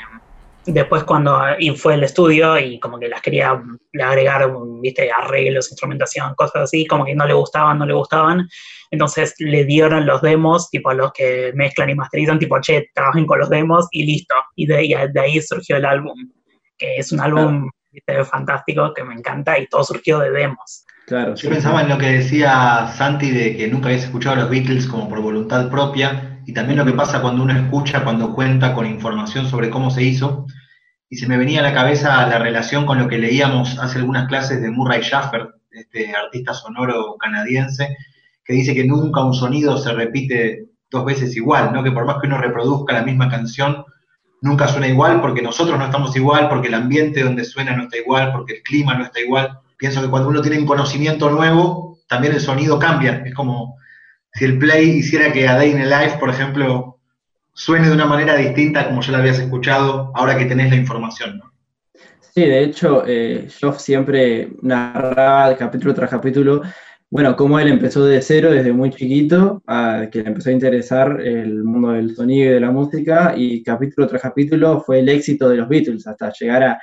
después 0.66 1.04
cuando 1.04 1.42
fue 1.76 1.96
el 1.96 2.04
estudio 2.04 2.58
y 2.58 2.80
como 2.80 3.00
que 3.00 3.08
las 3.08 3.22
quería 3.22 3.62
agregar, 4.04 4.50
viste, 4.82 5.10
arreglos, 5.12 5.72
instrumentación, 5.72 6.34
cosas 6.36 6.64
así, 6.64 6.86
como 6.86 7.06
que 7.06 7.16
no 7.16 7.26
le 7.26 7.34
gustaban, 7.34 7.80
no 7.80 7.86
le 7.86 7.94
gustaban, 7.94 8.48
entonces 8.92 9.34
le 9.40 9.66
dieron 9.66 10.06
los 10.06 10.22
demos, 10.22 10.70
tipo 10.70 10.90
a 10.90 10.94
los 10.94 11.12
que 11.14 11.52
mezclan 11.56 11.90
y 11.90 11.96
masterizan, 11.96 12.40
tipo, 12.40 12.60
che, 12.62 12.90
trabajen 12.94 13.26
con 13.26 13.40
los 13.40 13.50
demos 13.50 13.88
y 13.92 14.06
listo, 14.06 14.36
y 14.56 14.66
de, 14.66 14.78
ahí, 14.78 14.94
de 15.12 15.20
ahí 15.20 15.42
surgió 15.42 15.78
el 15.78 15.86
álbum, 15.86 16.32
que 16.78 16.98
es 16.98 17.12
un 17.12 17.20
álbum 17.20 17.70
fantástico 18.26 18.94
que 18.94 19.04
me 19.04 19.14
encanta 19.14 19.60
y 19.60 19.68
todo 19.68 19.84
surgió 19.84 20.20
de 20.20 20.32
demos. 20.32 20.86
Claro, 21.06 21.36
Yo 21.36 21.50
pensaba 21.50 21.82
en 21.82 21.90
lo 21.90 21.98
que 21.98 22.08
decía 22.08 22.88
Santi 22.96 23.30
de 23.30 23.58
que 23.58 23.68
nunca 23.68 23.88
habías 23.88 24.06
escuchado 24.06 24.36
a 24.38 24.40
los 24.40 24.50
Beatles 24.50 24.88
como 24.88 25.10
por 25.10 25.22
voluntad 25.22 25.70
propia 25.70 26.33
y 26.46 26.54
también 26.54 26.80
lo 26.80 26.86
que 26.86 26.94
pasa 26.94 27.22
cuando 27.22 27.44
uno 27.44 27.54
escucha, 27.54 28.04
cuando 28.04 28.34
cuenta 28.34 28.74
con 28.74 28.86
información 28.86 29.48
sobre 29.48 29.70
cómo 29.70 29.92
se 29.92 30.04
hizo. 30.04 30.46
Y 31.10 31.18
se 31.18 31.28
me 31.28 31.38
venía 31.38 31.60
a 31.60 31.64
la 31.64 31.74
cabeza 31.74 32.28
la 32.28 32.40
relación 32.40 32.86
con 32.86 32.98
lo 32.98 33.08
que 33.08 33.18
leíamos 33.18 33.78
hace 33.80 34.00
algunas 34.00 34.28
clases 34.28 34.62
de 34.62 34.72
Murray 34.72 35.02
Schaffer, 35.02 35.50
este 35.72 36.14
artista 36.16 36.54
sonoro 36.54 37.18
canadiense, 37.20 37.96
que 38.44 38.54
dice 38.54 38.74
que 38.74 38.86
nunca 38.86 39.24
un 39.24 39.34
sonido 39.34 39.78
se 39.78 39.94
repite 39.94 40.66
dos 40.90 41.06
veces 41.06 41.36
igual, 41.36 41.72
¿no? 41.74 41.84
que 41.84 41.92
por 41.92 42.06
más 42.06 42.18
que 42.20 42.28
uno 42.28 42.38
reproduzca 42.38 42.94
la 42.94 43.04
misma 43.04 43.30
canción, 43.30 43.86
nunca 44.42 44.68
suena 44.68 44.88
igual 44.88 45.22
porque 45.22 45.42
nosotros 45.42 45.78
no 45.78 45.86
estamos 45.86 46.16
igual, 46.16 46.50
porque 46.50 46.68
el 46.68 46.74
ambiente 46.74 47.24
donde 47.24 47.46
suena 47.46 47.76
no 47.76 47.84
está 47.84 47.98
igual, 47.98 48.32
porque 48.32 48.54
el 48.56 48.64
clima 48.64 48.96
no 48.96 49.06
está 49.06 49.20
igual 49.20 49.60
pienso 49.84 50.02
que 50.02 50.10
cuando 50.10 50.30
uno 50.30 50.42
tiene 50.42 50.60
un 50.60 50.66
conocimiento 50.66 51.30
nuevo, 51.30 52.00
también 52.08 52.34
el 52.34 52.40
sonido 52.40 52.80
cambia. 52.80 53.22
Es 53.26 53.34
como 53.34 53.76
si 54.34 54.46
el 54.46 54.58
play 54.58 54.90
hiciera 54.90 55.32
que 55.32 55.48
A 55.48 55.56
Day 55.56 55.72
in 55.72 55.78
the 55.78 55.86
Life, 55.86 56.18
por 56.20 56.30
ejemplo, 56.30 57.00
suene 57.54 57.88
de 57.88 57.94
una 57.94 58.06
manera 58.06 58.36
distinta 58.36 58.88
como 58.88 59.02
ya 59.02 59.12
la 59.12 59.20
habías 59.20 59.40
escuchado 59.40 60.12
ahora 60.16 60.38
que 60.38 60.46
tenés 60.46 60.72
la 60.72 60.78
información. 60.78 61.42
Sí, 62.34 62.42
de 62.42 62.64
hecho, 62.64 63.04
eh, 63.06 63.48
yo 63.60 63.74
siempre 63.74 64.54
narraba 64.64 65.56
capítulo 65.56 65.94
tras 65.94 66.10
capítulo, 66.10 66.64
bueno, 67.12 67.36
cómo 67.36 67.60
él 67.60 67.68
empezó 67.68 68.04
de 68.06 68.24
cero 68.24 68.50
desde 68.50 68.74
muy 68.74 68.90
chiquito, 68.90 69.62
a 69.68 70.08
que 70.12 70.24
le 70.24 70.30
empezó 70.30 70.50
a 70.50 70.54
interesar 70.54 71.22
el 71.22 71.64
mundo 71.64 71.92
del 71.92 72.16
sonido 72.16 72.50
y 72.50 72.54
de 72.56 72.60
la 72.60 72.72
música, 72.72 73.36
y 73.38 73.62
capítulo 73.62 74.08
tras 74.08 74.24
capítulo 74.24 74.82
fue 74.82 75.02
el 75.02 75.10
éxito 75.10 75.48
de 75.48 75.58
los 75.58 75.70
Beatles, 75.70 76.08
hasta 76.08 76.34
llegar 76.34 76.64
a 76.64 76.80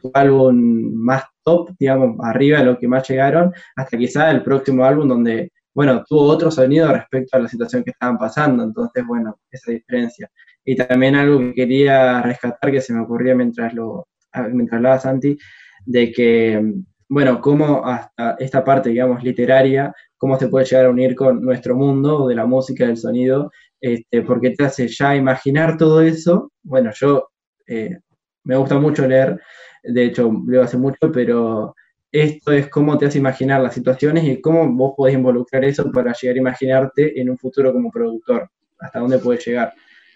su 0.00 0.08
álbum 0.14 0.92
más 0.94 1.24
top, 1.42 1.70
digamos, 1.80 2.16
arriba 2.22 2.60
de 2.60 2.66
lo 2.66 2.78
que 2.78 2.86
más 2.86 3.08
llegaron, 3.08 3.52
hasta 3.74 3.98
quizá 3.98 4.30
el 4.30 4.44
próximo 4.44 4.84
álbum 4.84 5.08
donde, 5.08 5.50
bueno, 5.76 6.02
tuvo 6.08 6.22
otro 6.22 6.50
sonido 6.50 6.90
respecto 6.90 7.36
a 7.36 7.40
la 7.40 7.48
situación 7.48 7.84
que 7.84 7.90
estaban 7.90 8.16
pasando, 8.16 8.64
entonces, 8.64 9.04
bueno, 9.06 9.38
esa 9.50 9.72
diferencia. 9.72 10.30
Y 10.64 10.74
también 10.74 11.14
algo 11.14 11.38
que 11.38 11.52
quería 11.52 12.22
rescatar 12.22 12.72
que 12.72 12.80
se 12.80 12.94
me 12.94 13.02
ocurría 13.02 13.34
mientras 13.34 13.74
lo 13.74 14.08
mientras 14.52 14.78
hablaba 14.78 14.98
Santi, 14.98 15.36
de 15.84 16.12
que, 16.12 16.74
bueno, 17.10 17.42
cómo 17.42 17.84
hasta 17.84 18.36
esta 18.38 18.64
parte, 18.64 18.88
digamos, 18.88 19.22
literaria, 19.22 19.94
cómo 20.16 20.38
se 20.38 20.48
puede 20.48 20.64
llegar 20.64 20.86
a 20.86 20.90
unir 20.90 21.14
con 21.14 21.42
nuestro 21.42 21.76
mundo 21.76 22.26
de 22.26 22.36
la 22.36 22.46
música, 22.46 22.86
del 22.86 22.96
sonido, 22.96 23.50
este, 23.78 24.22
porque 24.22 24.52
te 24.52 24.64
hace 24.64 24.88
ya 24.88 25.14
imaginar 25.14 25.76
todo 25.76 26.00
eso. 26.00 26.52
Bueno, 26.62 26.90
yo 26.94 27.28
eh, 27.66 27.98
me 28.44 28.56
gusta 28.56 28.78
mucho 28.78 29.06
leer 29.06 29.38
de 29.82 30.04
hecho 30.06 30.32
leo 30.46 30.62
hace 30.62 30.78
mucho, 30.78 31.12
pero 31.12 31.74
esto 32.22 32.52
es 32.52 32.68
cómo 32.68 32.96
te 32.96 33.06
hace 33.06 33.18
imaginar 33.18 33.60
las 33.60 33.74
situaciones 33.74 34.24
y 34.24 34.40
cómo 34.40 34.66
vos 34.72 34.94
podés 34.96 35.14
involucrar 35.14 35.64
eso 35.64 35.90
para 35.92 36.12
llegar 36.12 36.36
a 36.36 36.40
imaginarte 36.40 37.20
en 37.20 37.30
un 37.30 37.38
futuro 37.38 37.72
como 37.72 37.90
productor, 37.90 38.50
hasta 38.78 39.00
dónde 39.00 39.18
puedes 39.18 39.44
llegar. 39.46 39.74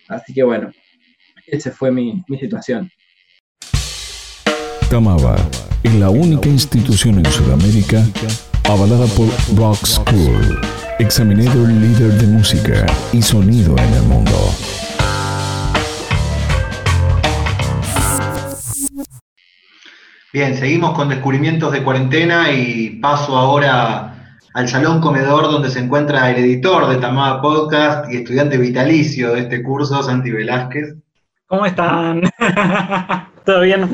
Así 0.09 0.33
que 0.33 0.43
bueno, 0.43 0.71
esa 1.47 1.71
fue 1.71 1.91
mi, 1.91 2.23
mi 2.29 2.39
situación. 2.39 2.91
Tamaba 4.91 5.37
es 5.83 5.95
la 5.95 6.11
única 6.11 6.49
institución 6.49 7.19
en 7.19 7.27
Sudamérica 7.27 8.03
avalada 8.65 9.07
por 9.17 9.29
Rock 9.57 9.87
School, 9.87 10.61
examinador 10.99 11.69
líder 11.69 12.13
de 12.13 12.27
música 12.27 12.87
y 13.13 13.23
sonido 13.23 13.77
en 13.79 13.95
el 13.95 14.03
mundo. 14.03 14.90
Bien, 20.33 20.57
seguimos 20.57 20.95
con 20.95 21.09
descubrimientos 21.09 21.73
de 21.73 21.83
cuarentena 21.83 22.53
y 22.53 23.01
paso 23.01 23.37
ahora 23.37 24.15
al 24.55 24.69
salón 24.69 25.01
comedor 25.01 25.51
donde 25.51 25.71
se 25.71 25.81
encuentra 25.81 26.31
el 26.31 26.37
editor 26.37 26.89
de 26.89 26.99
Tamada 26.99 27.43
Podcast 27.43 28.09
y 28.13 28.19
estudiante 28.19 28.57
vitalicio 28.57 29.33
de 29.33 29.41
este 29.41 29.61
curso, 29.61 30.03
Santi 30.05 30.31
Velázquez. 30.31 30.95
¿Cómo 31.47 31.67
están? 31.67 32.23
¿Todo 33.45 33.63
bien? 33.63 33.91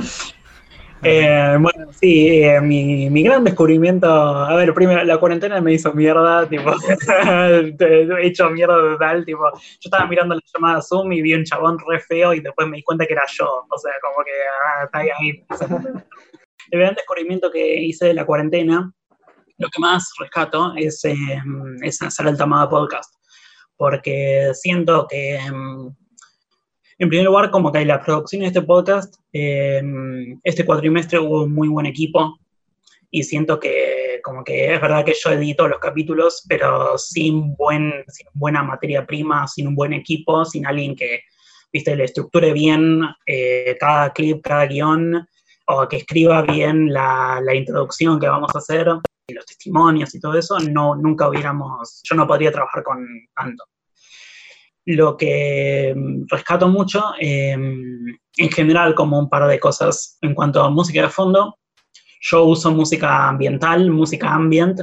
Eh, 1.03 1.57
bueno, 1.61 1.93
sí, 1.93 2.43
eh, 2.43 2.61
mi, 2.61 3.23
gran 3.23 3.45
descubrimiento, 3.45 4.09
a 4.09 4.55
ver, 4.55 4.73
primero, 4.73 5.05
la 5.05 5.19
cuarentena 5.19 5.61
me 5.61 5.75
hizo 5.75 5.93
mierda, 5.93 6.49
tipo, 6.49 6.73
he 6.89 8.27
hecho 8.27 8.51
mierda 8.51 8.77
total, 8.77 9.25
tipo, 9.25 9.43
yo 9.53 9.61
estaba 9.85 10.07
mirando 10.07 10.35
la 10.35 10.41
llamada 10.55 10.83
Zoom 10.83 11.13
y 11.13 11.23
vi 11.23 11.35
un 11.35 11.45
chabón 11.45 11.79
re 11.87 12.01
feo 12.01 12.33
y 12.33 12.41
después 12.41 12.67
me 12.69 12.79
di 12.79 12.83
cuenta 12.83 13.07
que 13.07 13.13
era 13.13 13.25
yo, 13.37 13.47
o 13.47 13.79
sea, 13.79 13.93
como 14.01 14.25
que 14.25 14.33
ah, 14.65 14.85
está 14.85 14.99
ahí. 14.99 15.45
El 16.71 16.81
gran 16.81 16.95
descubrimiento 16.95 17.51
que 17.51 17.83
hice 17.83 18.07
de 18.07 18.15
la 18.15 18.25
cuarentena, 18.25 18.91
lo 19.59 19.69
que 19.69 19.81
más 19.81 20.11
rescato 20.19 20.73
es, 20.77 21.03
es 21.83 22.03
hacer 22.03 22.27
el 22.27 22.37
Tamada 22.37 22.69
Podcast, 22.69 23.15
porque 23.77 24.51
siento 24.55 25.07
que... 25.09 25.37
Em, 25.37 25.95
en 26.99 27.09
primer 27.09 27.27
lugar, 27.27 27.51
como 27.51 27.71
que 27.71 27.85
la 27.85 28.03
producción 28.03 28.41
de 28.41 28.49
este 28.49 28.63
podcast, 28.63 29.17
em, 29.33 30.41
este 30.45 30.65
cuatrimestre 30.65 31.19
hubo 31.19 31.43
un 31.45 31.53
muy 31.53 31.69
buen 31.69 31.87
equipo 31.87 32.39
y 33.11 33.23
siento 33.23 33.61
que 33.61 34.21
como 34.25 34.43
que 34.43 34.75
es 34.75 34.81
verdad 34.81 35.05
que 35.05 35.15
yo 35.15 35.31
edito 35.31 35.69
los 35.69 35.79
capítulos, 35.79 36.45
pero 36.49 36.99
sin, 36.99 37.55
buen, 37.55 38.05
sin 38.09 38.27
buena 38.35 38.63
materia 38.63 39.07
prima, 39.07 39.47
sin 39.47 39.69
un 39.69 39.75
buen 39.75 39.93
equipo, 39.93 40.45
sin 40.45 40.67
alguien 40.67 40.97
que, 40.97 41.21
viste, 41.73 41.95
le 41.95 42.05
estructure 42.05 42.53
bien 42.53 43.03
eh, 43.27 43.77
cada 43.79 44.13
clip, 44.13 44.43
cada 44.43 44.67
guion, 44.67 45.29
o 45.69 45.89
que 45.89 45.99
escriba 45.99 46.43
bien 46.43 46.93
la, 46.93 47.41
la, 47.43 47.55
introducción 47.55 48.19
que 48.19 48.29
vamos 48.29 48.51
a 48.55 48.59
hacer, 48.59 48.89
y 49.29 49.35
los 49.35 49.47
testimonios 49.47 50.15
y 50.15 50.21
todo 50.21 50.37
eso, 50.39 50.59
no, 50.59 50.97
nunca 50.97 51.29
hubiéramos, 51.29 52.01
yo 52.05 52.17
no 52.17 52.27
podría 52.27 52.53
trabajar 52.53 52.83
con 52.83 53.07
tanto. 53.35 53.65
Lo 54.87 55.17
que 55.17 55.95
mm, 55.95 56.25
rescato 56.29 56.69
mucho, 56.69 57.03
eh, 57.21 57.53
en 57.53 58.51
general, 58.51 58.95
como 58.95 59.19
un 59.19 59.29
par 59.29 59.47
de 59.49 59.59
cosas 59.59 60.19
en 60.23 60.35
cuanto 60.35 60.63
a 60.63 60.71
música 60.71 61.03
de 61.03 61.09
fondo, 61.09 61.57
yo 62.21 62.45
uso 62.45 62.73
música 62.73 63.29
ambiental, 63.29 63.91
música 63.91 64.33
ambient, 64.33 64.81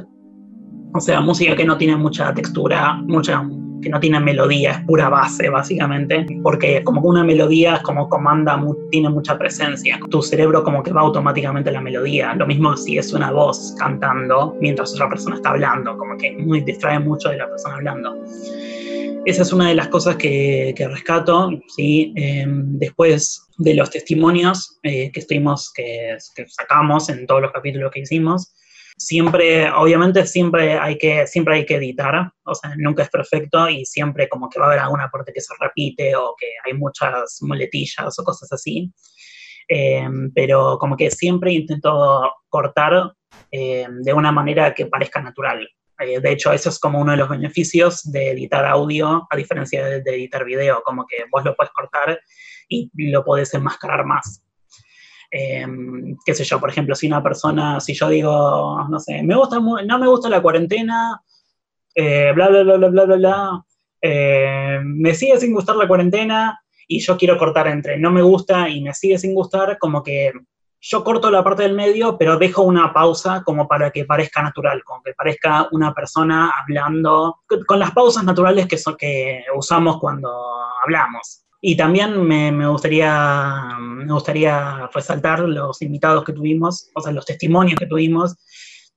o 0.94 1.00
sea, 1.00 1.22
música 1.22 1.56
que 1.56 1.66
no 1.66 1.78
tiene 1.78 1.96
mucha 1.98 2.34
textura, 2.34 2.94
mucha 2.94 3.44
que 3.84 3.90
no 3.90 4.00
tiene 4.00 4.20
melodía, 4.20 4.72
es 4.72 4.80
pura 4.86 5.10
base 5.10 5.50
básicamente, 5.50 6.26
porque 6.42 6.84
como 6.84 7.02
una 7.02 7.24
melodía 7.24 7.76
es 7.76 7.82
como 7.82 8.08
comanda, 8.08 8.60
tiene 8.90 9.10
mucha 9.10 9.38
presencia. 9.38 10.00
Tu 10.10 10.22
cerebro 10.22 10.64
como 10.64 10.82
que 10.82 10.94
va 10.94 11.02
automáticamente 11.02 11.70
a 11.70 11.74
la 11.74 11.82
melodía. 11.82 12.34
Lo 12.36 12.48
mismo 12.48 12.76
si 12.78 12.98
es 12.98 13.14
una 13.14 13.32
voz 13.32 13.76
cantando 13.78 14.56
mientras 14.62 14.94
otra 14.94 15.10
persona 15.10 15.36
está 15.36 15.50
hablando, 15.50 15.98
como 15.98 16.18
que 16.18 16.32
muy, 16.38 16.62
distrae 16.62 17.00
mucho 17.00 17.30
de 17.30 17.38
la 17.38 17.50
persona 17.50 17.76
hablando. 17.76 18.16
Esa 19.26 19.44
es 19.44 19.54
una 19.54 19.70
de 19.70 19.76
las 19.76 19.88
cosas 19.88 20.18
que, 20.18 20.76
rescato, 20.78 21.50
¿sí? 21.78 22.12
Em, 22.18 22.78
después 22.78 23.48
de 23.58 23.74
los 23.74 23.90
testimonios 23.90 24.80
eh, 24.84 25.14
que, 25.14 25.22
estuvimos, 25.22 25.72
que, 25.72 26.18
sacamos 26.48 27.08
en 27.08 27.26
todos 27.26 27.42
los 27.42 27.54
capítulos 27.54 27.90
que 27.92 28.02
hicimos, 28.02 28.54
siempre, 28.98 29.72
obviamente 29.72 30.26
siempre 30.26 30.78
hay 30.78 30.98
que, 30.98 31.26
siempre 31.26 31.56
hay 31.56 31.66
que 31.66 31.76
editar, 31.76 32.34
o 32.44 32.54
sea, 32.54 32.74
nunca 32.78 33.04
es 33.04 33.10
perfecto 33.10 33.70
y 33.70 33.86
siempre 33.86 34.28
como 34.28 34.50
que 34.50 34.60
va 34.60 34.66
a 34.66 34.68
haber 34.70 34.80
alguna 34.80 35.10
parte 35.10 35.32
que 35.32 35.40
se 35.40 35.54
repite 35.58 36.14
o 36.18 36.36
que 36.38 36.48
hay 36.66 36.78
muchas 36.78 37.38
muletillas 37.44 38.20
o 38.20 38.24
cosas 38.26 38.52
así, 38.52 38.92
em, 39.70 40.34
pero 40.36 40.78
como 40.78 40.98
que 40.98 41.10
siempre 41.10 41.54
intento 41.54 42.30
cortar 42.50 43.14
em, 43.52 44.02
de 44.02 44.14
una 44.14 44.34
manera 44.34 44.74
que 44.74 44.88
parezca 44.88 45.22
natural. 45.22 45.66
Eh, 46.04 46.20
de 46.20 46.32
hecho, 46.32 46.52
eso 46.52 46.70
es 46.70 46.80
como 46.80 47.00
uno 47.00 47.12
de 47.12 47.18
los 47.18 47.30
beneficios 47.30 48.12
de 48.12 48.32
editar 48.32 48.66
audio, 48.66 49.28
a 49.30 49.36
diferencia 49.36 49.86
de, 49.86 49.98
editar 50.16 50.46
video, 50.46 50.82
como 50.84 51.06
que 51.06 51.26
vos 51.32 51.44
lo 51.44 51.56
puedes 51.56 51.72
cortar 51.72 52.20
y 52.68 52.90
lo 53.12 53.24
podés 53.24 53.54
enmascarar 53.54 54.06
más. 54.06 54.44
Em, 55.36 56.16
qué 56.24 56.36
sé 56.36 56.44
yo, 56.44 56.60
por 56.60 56.70
ejemplo, 56.70 56.94
si 56.94 57.08
una 57.08 57.24
persona, 57.24 57.80
si 57.80 57.96
yo 57.96 58.08
digo, 58.08 58.88
no 58.88 59.00
sé, 59.00 59.24
me 59.24 59.36
gusta, 59.36 59.60
no 59.60 60.00
me 60.00 60.08
gusta 60.08 60.30
la 60.30 60.44
cuarentena, 60.44 61.24
eh, 61.96 62.32
bla, 62.36 62.50
bla, 62.50 62.62
bla, 62.62 62.78
bla, 62.78 62.90
bla, 62.90 63.06
bla, 63.06 63.16
bla, 63.16 63.66
eh, 64.00 64.80
me 64.84 65.16
sigue 65.16 65.40
sin 65.40 65.56
gustar 65.56 65.76
la 65.76 65.88
cuarentena 65.88 66.62
y 66.88 67.00
yo 67.00 67.18
quiero 67.18 67.36
cortar 67.40 67.68
entre 67.68 67.98
no 67.98 68.12
me 68.12 68.22
gusta 68.22 68.70
y 68.70 68.82
me 68.84 68.94
sigue 68.94 69.18
sin 69.18 69.34
gustar, 69.34 69.80
como 69.80 70.04
que 70.04 70.34
yo 70.86 71.02
corto 71.02 71.32
la 71.32 71.44
parte 71.46 71.64
del 71.64 71.74
medio, 71.74 72.18
pero 72.18 72.38
dejo 72.38 72.62
una 72.62 72.92
pausa 72.92 73.42
como 73.46 73.70
para 73.70 73.90
que 73.90 74.04
parezca 74.04 74.44
natural, 74.44 74.84
como 74.84 75.02
que 75.02 75.14
parezca 75.14 75.70
una 75.72 75.94
persona 75.94 76.52
hablando, 76.62 77.38
con 77.66 77.80
las 77.80 77.92
pausas 77.92 78.26
naturales 78.26 78.68
que, 78.68 78.78
son, 78.78 78.98
que 78.98 79.46
usamos 79.56 79.98
cuando 80.02 80.30
hablamos. 80.84 81.46
Y 81.62 81.78
también 81.78 82.22
me, 82.22 82.52
me, 82.52 82.68
gustaría, 82.68 83.78
me 83.80 84.12
gustaría 84.12 84.90
resaltar 84.94 85.40
los 85.40 85.82
invitados 85.82 86.26
que 86.26 86.34
tuvimos, 86.34 86.90
o 86.94 87.00
sea, 87.00 87.14
los 87.14 87.26
testimonios 87.26 87.80
que 87.80 87.88
tuvimos. 87.88 88.36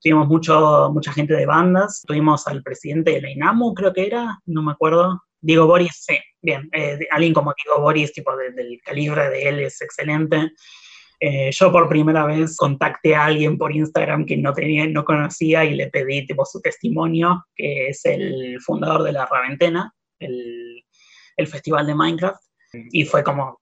Tuvimos 0.02 0.26
mucho, 0.26 0.90
mucha 0.92 1.12
gente 1.12 1.34
de 1.34 1.46
bandas, 1.46 2.02
tuvimos 2.06 2.46
al 2.48 2.62
presidente 2.62 3.12
de 3.12 3.22
la 3.22 3.30
INAMU, 3.30 3.74
creo 3.74 3.92
que 3.92 4.06
era, 4.06 4.40
no 4.44 4.62
me 4.62 4.72
acuerdo, 4.72 5.22
Diego 5.40 5.66
Boris, 5.66 6.04
sí, 6.04 6.18
bien, 6.42 6.68
eh, 6.72 6.98
alguien 7.10 7.32
como 7.32 7.54
Diego 7.56 7.80
Boris, 7.80 8.12
tipo 8.12 8.36
del 8.36 8.80
calibre 8.84 9.30
de 9.30 9.48
él 9.48 9.60
es 9.60 9.80
excelente. 9.80 10.52
Eh, 11.18 11.50
yo 11.50 11.72
por 11.72 11.88
primera 11.88 12.26
vez 12.26 12.56
contacté 12.56 13.14
a 13.14 13.24
alguien 13.26 13.56
por 13.56 13.74
Instagram 13.74 14.26
que 14.26 14.36
no, 14.36 14.52
tenía, 14.52 14.86
no 14.86 15.04
conocía 15.04 15.64
y 15.64 15.74
le 15.74 15.88
pedí 15.88 16.26
tipo, 16.26 16.44
su 16.44 16.60
testimonio, 16.60 17.44
que 17.54 17.88
es 17.88 18.04
el 18.04 18.58
fundador 18.60 19.02
de 19.02 19.12
La 19.12 19.26
Raventena, 19.26 19.92
el, 20.18 20.84
el 21.36 21.46
festival 21.46 21.86
de 21.86 21.94
Minecraft. 21.94 22.42
Y 22.92 23.04
fue 23.04 23.22
como, 23.22 23.60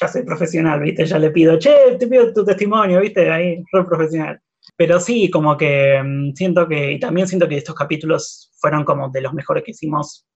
ya 0.00 0.08
soy 0.08 0.22
profesional, 0.22 0.80
¿viste? 0.80 1.06
Ya 1.06 1.18
le 1.18 1.30
pido, 1.30 1.58
che, 1.58 1.96
te 1.98 2.06
pido 2.06 2.32
tu 2.32 2.44
testimonio, 2.44 3.00
¿viste? 3.00 3.30
Ahí, 3.30 3.62
re 3.72 3.84
profesional. 3.84 4.40
Pero 4.76 5.00
sí, 5.00 5.30
como 5.30 5.56
que 5.56 6.02
mm, 6.02 6.34
siento 6.34 6.68
que, 6.68 6.92
y 6.92 7.00
también 7.00 7.26
siento 7.26 7.48
que 7.48 7.56
estos 7.56 7.74
capítulos 7.74 8.50
fueron 8.60 8.84
como 8.84 9.08
de 9.10 9.20
los 9.20 9.32
mejores 9.32 9.64
que 9.64 9.70
hicimos 9.72 10.26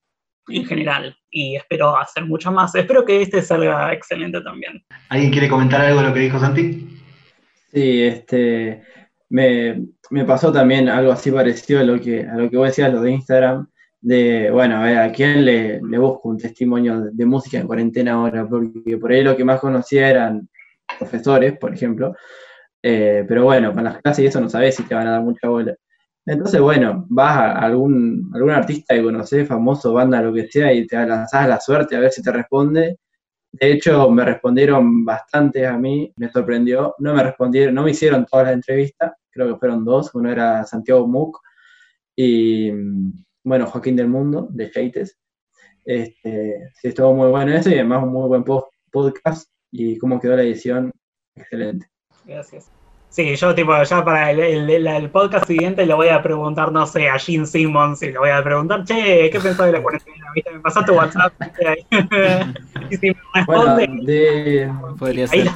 en 0.49 0.65
general 0.65 1.17
y 1.31 1.57
espero 1.57 1.97
hacer 1.97 2.25
mucho 2.25 2.51
más. 2.53 2.75
Espero 2.75 3.05
que 3.05 3.23
este 3.23 3.43
salga 3.43 3.93
excelente 3.93 4.41
también. 4.41 4.83
¿Alguien 5.09 5.31
quiere 5.31 5.49
comentar 5.49 5.81
algo 5.81 6.01
de 6.01 6.09
lo 6.09 6.15
que 6.15 6.21
dijo 6.21 6.39
Santi? 6.39 7.01
Sí, 7.73 8.03
este, 8.03 8.83
me, 9.31 9.87
pasó 10.27 10.53
también 10.53 10.89
algo 10.89 11.13
así 11.13 11.31
parecido 11.31 11.81
a 11.81 11.85
lo 11.85 12.01
que, 12.01 12.23
a 12.23 12.35
lo 12.37 12.51
que 12.51 12.57
vos 12.57 12.67
decías, 12.67 12.93
lo 12.93 13.01
de 13.01 13.13
Instagram, 13.13 13.67
de, 14.01 14.51
bueno, 14.51 14.77
a 14.77 14.83
ver, 14.83 14.99
¿a 14.99 15.13
quién 15.13 15.45
le, 15.45 15.81
le 15.81 15.99
busco 15.99 16.29
un 16.29 16.37
testimonio 16.37 17.01
de, 17.13 17.27
música 17.27 17.59
en 17.59 17.67
cuarentena 17.67 18.13
ahora? 18.13 18.47
Porque 18.47 18.99
por 18.99 19.13
ahí 19.13 19.23
lo 19.23 19.37
que 19.37 19.45
más 19.45 19.61
conocía 19.61 20.11
eran 20.11 20.49
profesores, 20.99 21.57
por 21.57 21.73
ejemplo, 21.73 22.15
eh, 22.83 23.25
pero 23.27 23.45
bueno, 23.45 23.73
con 23.73 23.85
las 23.85 24.03
clases 24.03 24.25
y 24.25 24.27
eso 24.27 24.41
no 24.41 24.51
sabes 24.51 24.75
si 24.75 24.83
te 24.83 24.95
van 24.95 25.07
a 25.07 25.13
dar 25.13 25.23
mucha 25.23 25.49
bola. 25.49 25.75
Entonces, 26.25 26.61
bueno, 26.61 27.07
vas 27.09 27.37
a 27.37 27.53
algún, 27.59 28.31
algún 28.35 28.51
artista 28.51 28.95
que 28.95 29.03
conoces, 29.03 29.49
famoso, 29.49 29.93
banda, 29.93 30.23
lo 30.23 30.33
que 30.33 30.47
sea, 30.47 30.73
y 30.73 30.87
te 30.87 30.97
lanzás 31.05 31.49
la 31.49 31.61
suerte 31.61 31.97
a 31.97 32.01
ver 32.01 32.13
si 32.13 32.23
te 32.23 32.31
responde. 32.31 32.99
De 33.53 33.73
hecho, 33.73 34.09
me 34.11 34.25
respondieron 34.25 35.05
bastantes 35.05 35.67
a 35.67 35.77
mí, 35.77 36.13
me 36.17 36.31
sorprendió. 36.31 36.95
No 36.99 37.15
me 37.15 37.23
respondieron, 37.23 37.75
no 37.75 37.83
me 37.83 37.91
hicieron 37.91 38.25
todas 38.25 38.47
las 38.47 38.55
entrevistas, 38.55 39.13
creo 39.31 39.53
que 39.53 39.59
fueron 39.59 39.85
dos. 39.85 40.15
Uno 40.15 40.31
era 40.31 40.65
Santiago 40.65 41.07
Muc 41.07 41.41
y, 42.17 42.71
bueno, 43.45 43.67
Joaquín 43.67 43.97
del 43.97 44.09
Mundo, 44.09 44.49
de 44.51 44.71
Heites. 44.75 45.19
Este, 45.85 46.71
sí, 46.75 46.89
estuvo 46.89 47.13
muy 47.15 47.29
bueno 47.31 47.53
eso 47.53 47.69
y 47.69 47.75
además 47.75 48.05
un 48.05 48.13
muy 48.13 48.29
buen 48.29 48.45
podcast. 48.45 49.51
Y 49.73 49.99
cómo 49.99 50.21
quedó 50.21 50.37
la 50.37 50.43
edición, 50.43 50.93
excelente. 51.35 51.87
Gracias. 52.27 52.71
Sí, 53.13 53.37
yo 53.37 53.55
tipo, 53.55 53.71
ya 53.83 54.03
para 54.03 54.31
el, 54.31 55.11
podcast 55.11 55.47
siguiente 55.47 55.85
le 55.85 55.93
voy 55.93 56.09
a 56.09 56.23
preguntar, 56.23 56.73
no 56.73 56.87
sé, 56.87 57.11
a 57.11 57.19
Gene 57.19 57.45
Simmons 57.45 58.03
y 58.03 58.11
le 58.11 58.19
voy 58.19 58.31
a 58.31 58.43
preguntar, 58.43 58.85
che, 58.85 59.29
¿qué 59.31 59.39
pensás 59.39 59.67
de 59.67 59.73
la 59.73 59.83
cuarentena? 59.83 60.29
¿Viste? 60.35 60.51
Me 60.51 60.61
pasaste 60.61 60.93
WhatsApp. 60.93 61.35
y 62.91 62.97
si 62.97 63.11
me 63.11 63.17
responde, 63.35 64.73
podría 64.99 65.27
ser. 65.27 65.51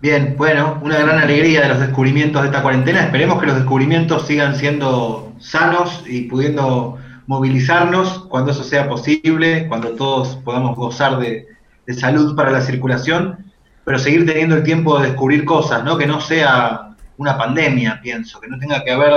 Bien, 0.00 0.36
bueno, 0.38 0.80
una 0.80 0.96
gran 0.96 1.18
alegría 1.18 1.60
de 1.60 1.68
los 1.68 1.80
descubrimientos 1.80 2.40
de 2.40 2.48
esta 2.48 2.62
cuarentena. 2.62 3.04
Esperemos 3.04 3.40
que 3.40 3.46
los 3.46 3.56
descubrimientos 3.56 4.26
sigan 4.26 4.56
siendo 4.56 5.34
sanos 5.38 6.02
y 6.06 6.22
pudiendo 6.30 6.96
movilizarnos 7.26 8.20
cuando 8.20 8.52
eso 8.52 8.64
sea 8.64 8.88
posible, 8.88 9.68
cuando 9.68 9.90
todos 9.96 10.36
podamos 10.36 10.76
gozar 10.76 11.18
de, 11.18 11.46
de 11.86 11.92
salud 11.92 12.34
para 12.34 12.50
la 12.50 12.62
circulación 12.62 13.47
pero 13.88 13.98
seguir 13.98 14.26
teniendo 14.26 14.54
el 14.54 14.62
tiempo 14.64 14.98
de 14.98 15.06
descubrir 15.06 15.46
cosas, 15.46 15.82
¿no? 15.82 15.96
Que 15.96 16.06
no 16.06 16.20
sea 16.20 16.90
una 17.16 17.38
pandemia, 17.38 17.98
pienso, 18.02 18.38
que 18.38 18.46
no 18.46 18.58
tenga 18.58 18.84
que 18.84 18.90
haber 18.90 19.14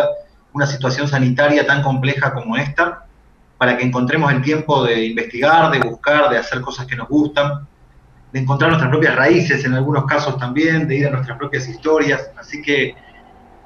una 0.53 0.65
situación 0.65 1.09
sanitaria 1.09 1.67
tan 1.67 1.83
compleja 1.83 2.33
como 2.33 2.55
esta, 2.55 3.03
para 3.57 3.75
que 3.75 3.83
encontremos 3.83 4.31
el 4.31 4.41
tiempo 4.41 4.85
de 4.85 5.07
investigar, 5.07 5.71
de 5.71 5.79
buscar, 5.79 6.29
de 6.29 6.37
hacer 6.37 6.61
cosas 6.61 6.85
que 6.85 6.95
nos 6.95 7.09
gustan, 7.09 7.67
de 8.31 8.39
encontrar 8.39 8.69
nuestras 8.69 8.89
propias 8.89 9.13
raíces 9.13 9.65
en 9.65 9.73
algunos 9.73 10.05
casos 10.05 10.37
también, 10.37 10.87
de 10.87 10.99
ir 10.99 11.07
a 11.07 11.09
nuestras 11.09 11.37
propias 11.37 11.67
historias. 11.67 12.31
Así 12.39 12.61
que 12.61 12.95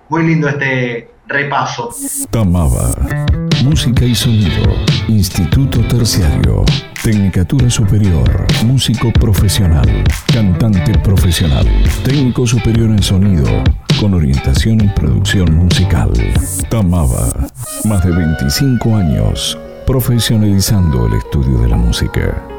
muy 0.09 0.23
lindo 0.25 0.49
este 0.49 1.11
repaso. 1.27 1.91
Música 3.65 4.05
y 4.05 4.13
sonido. 4.13 4.75
Instituto 5.07 5.79
Terciario. 5.87 6.63
Tecnicatura 7.03 7.67
Superior. 7.67 8.45
Músico 8.63 9.11
profesional. 9.11 10.03
Cantante 10.31 10.97
profesional. 10.99 11.67
Técnico 12.03 12.45
superior 12.45 12.91
en 12.91 13.01
sonido. 13.01 13.47
Con 13.99 14.13
orientación 14.13 14.81
en 14.81 14.93
producción 14.93 15.55
musical. 15.55 16.11
Tamaba. 16.69 17.27
Más 17.85 18.05
de 18.05 18.11
25 18.11 18.95
años 18.95 19.57
profesionalizando 19.87 21.07
el 21.07 21.13
estudio 21.13 21.57
de 21.57 21.69
la 21.69 21.75
música. 21.75 22.54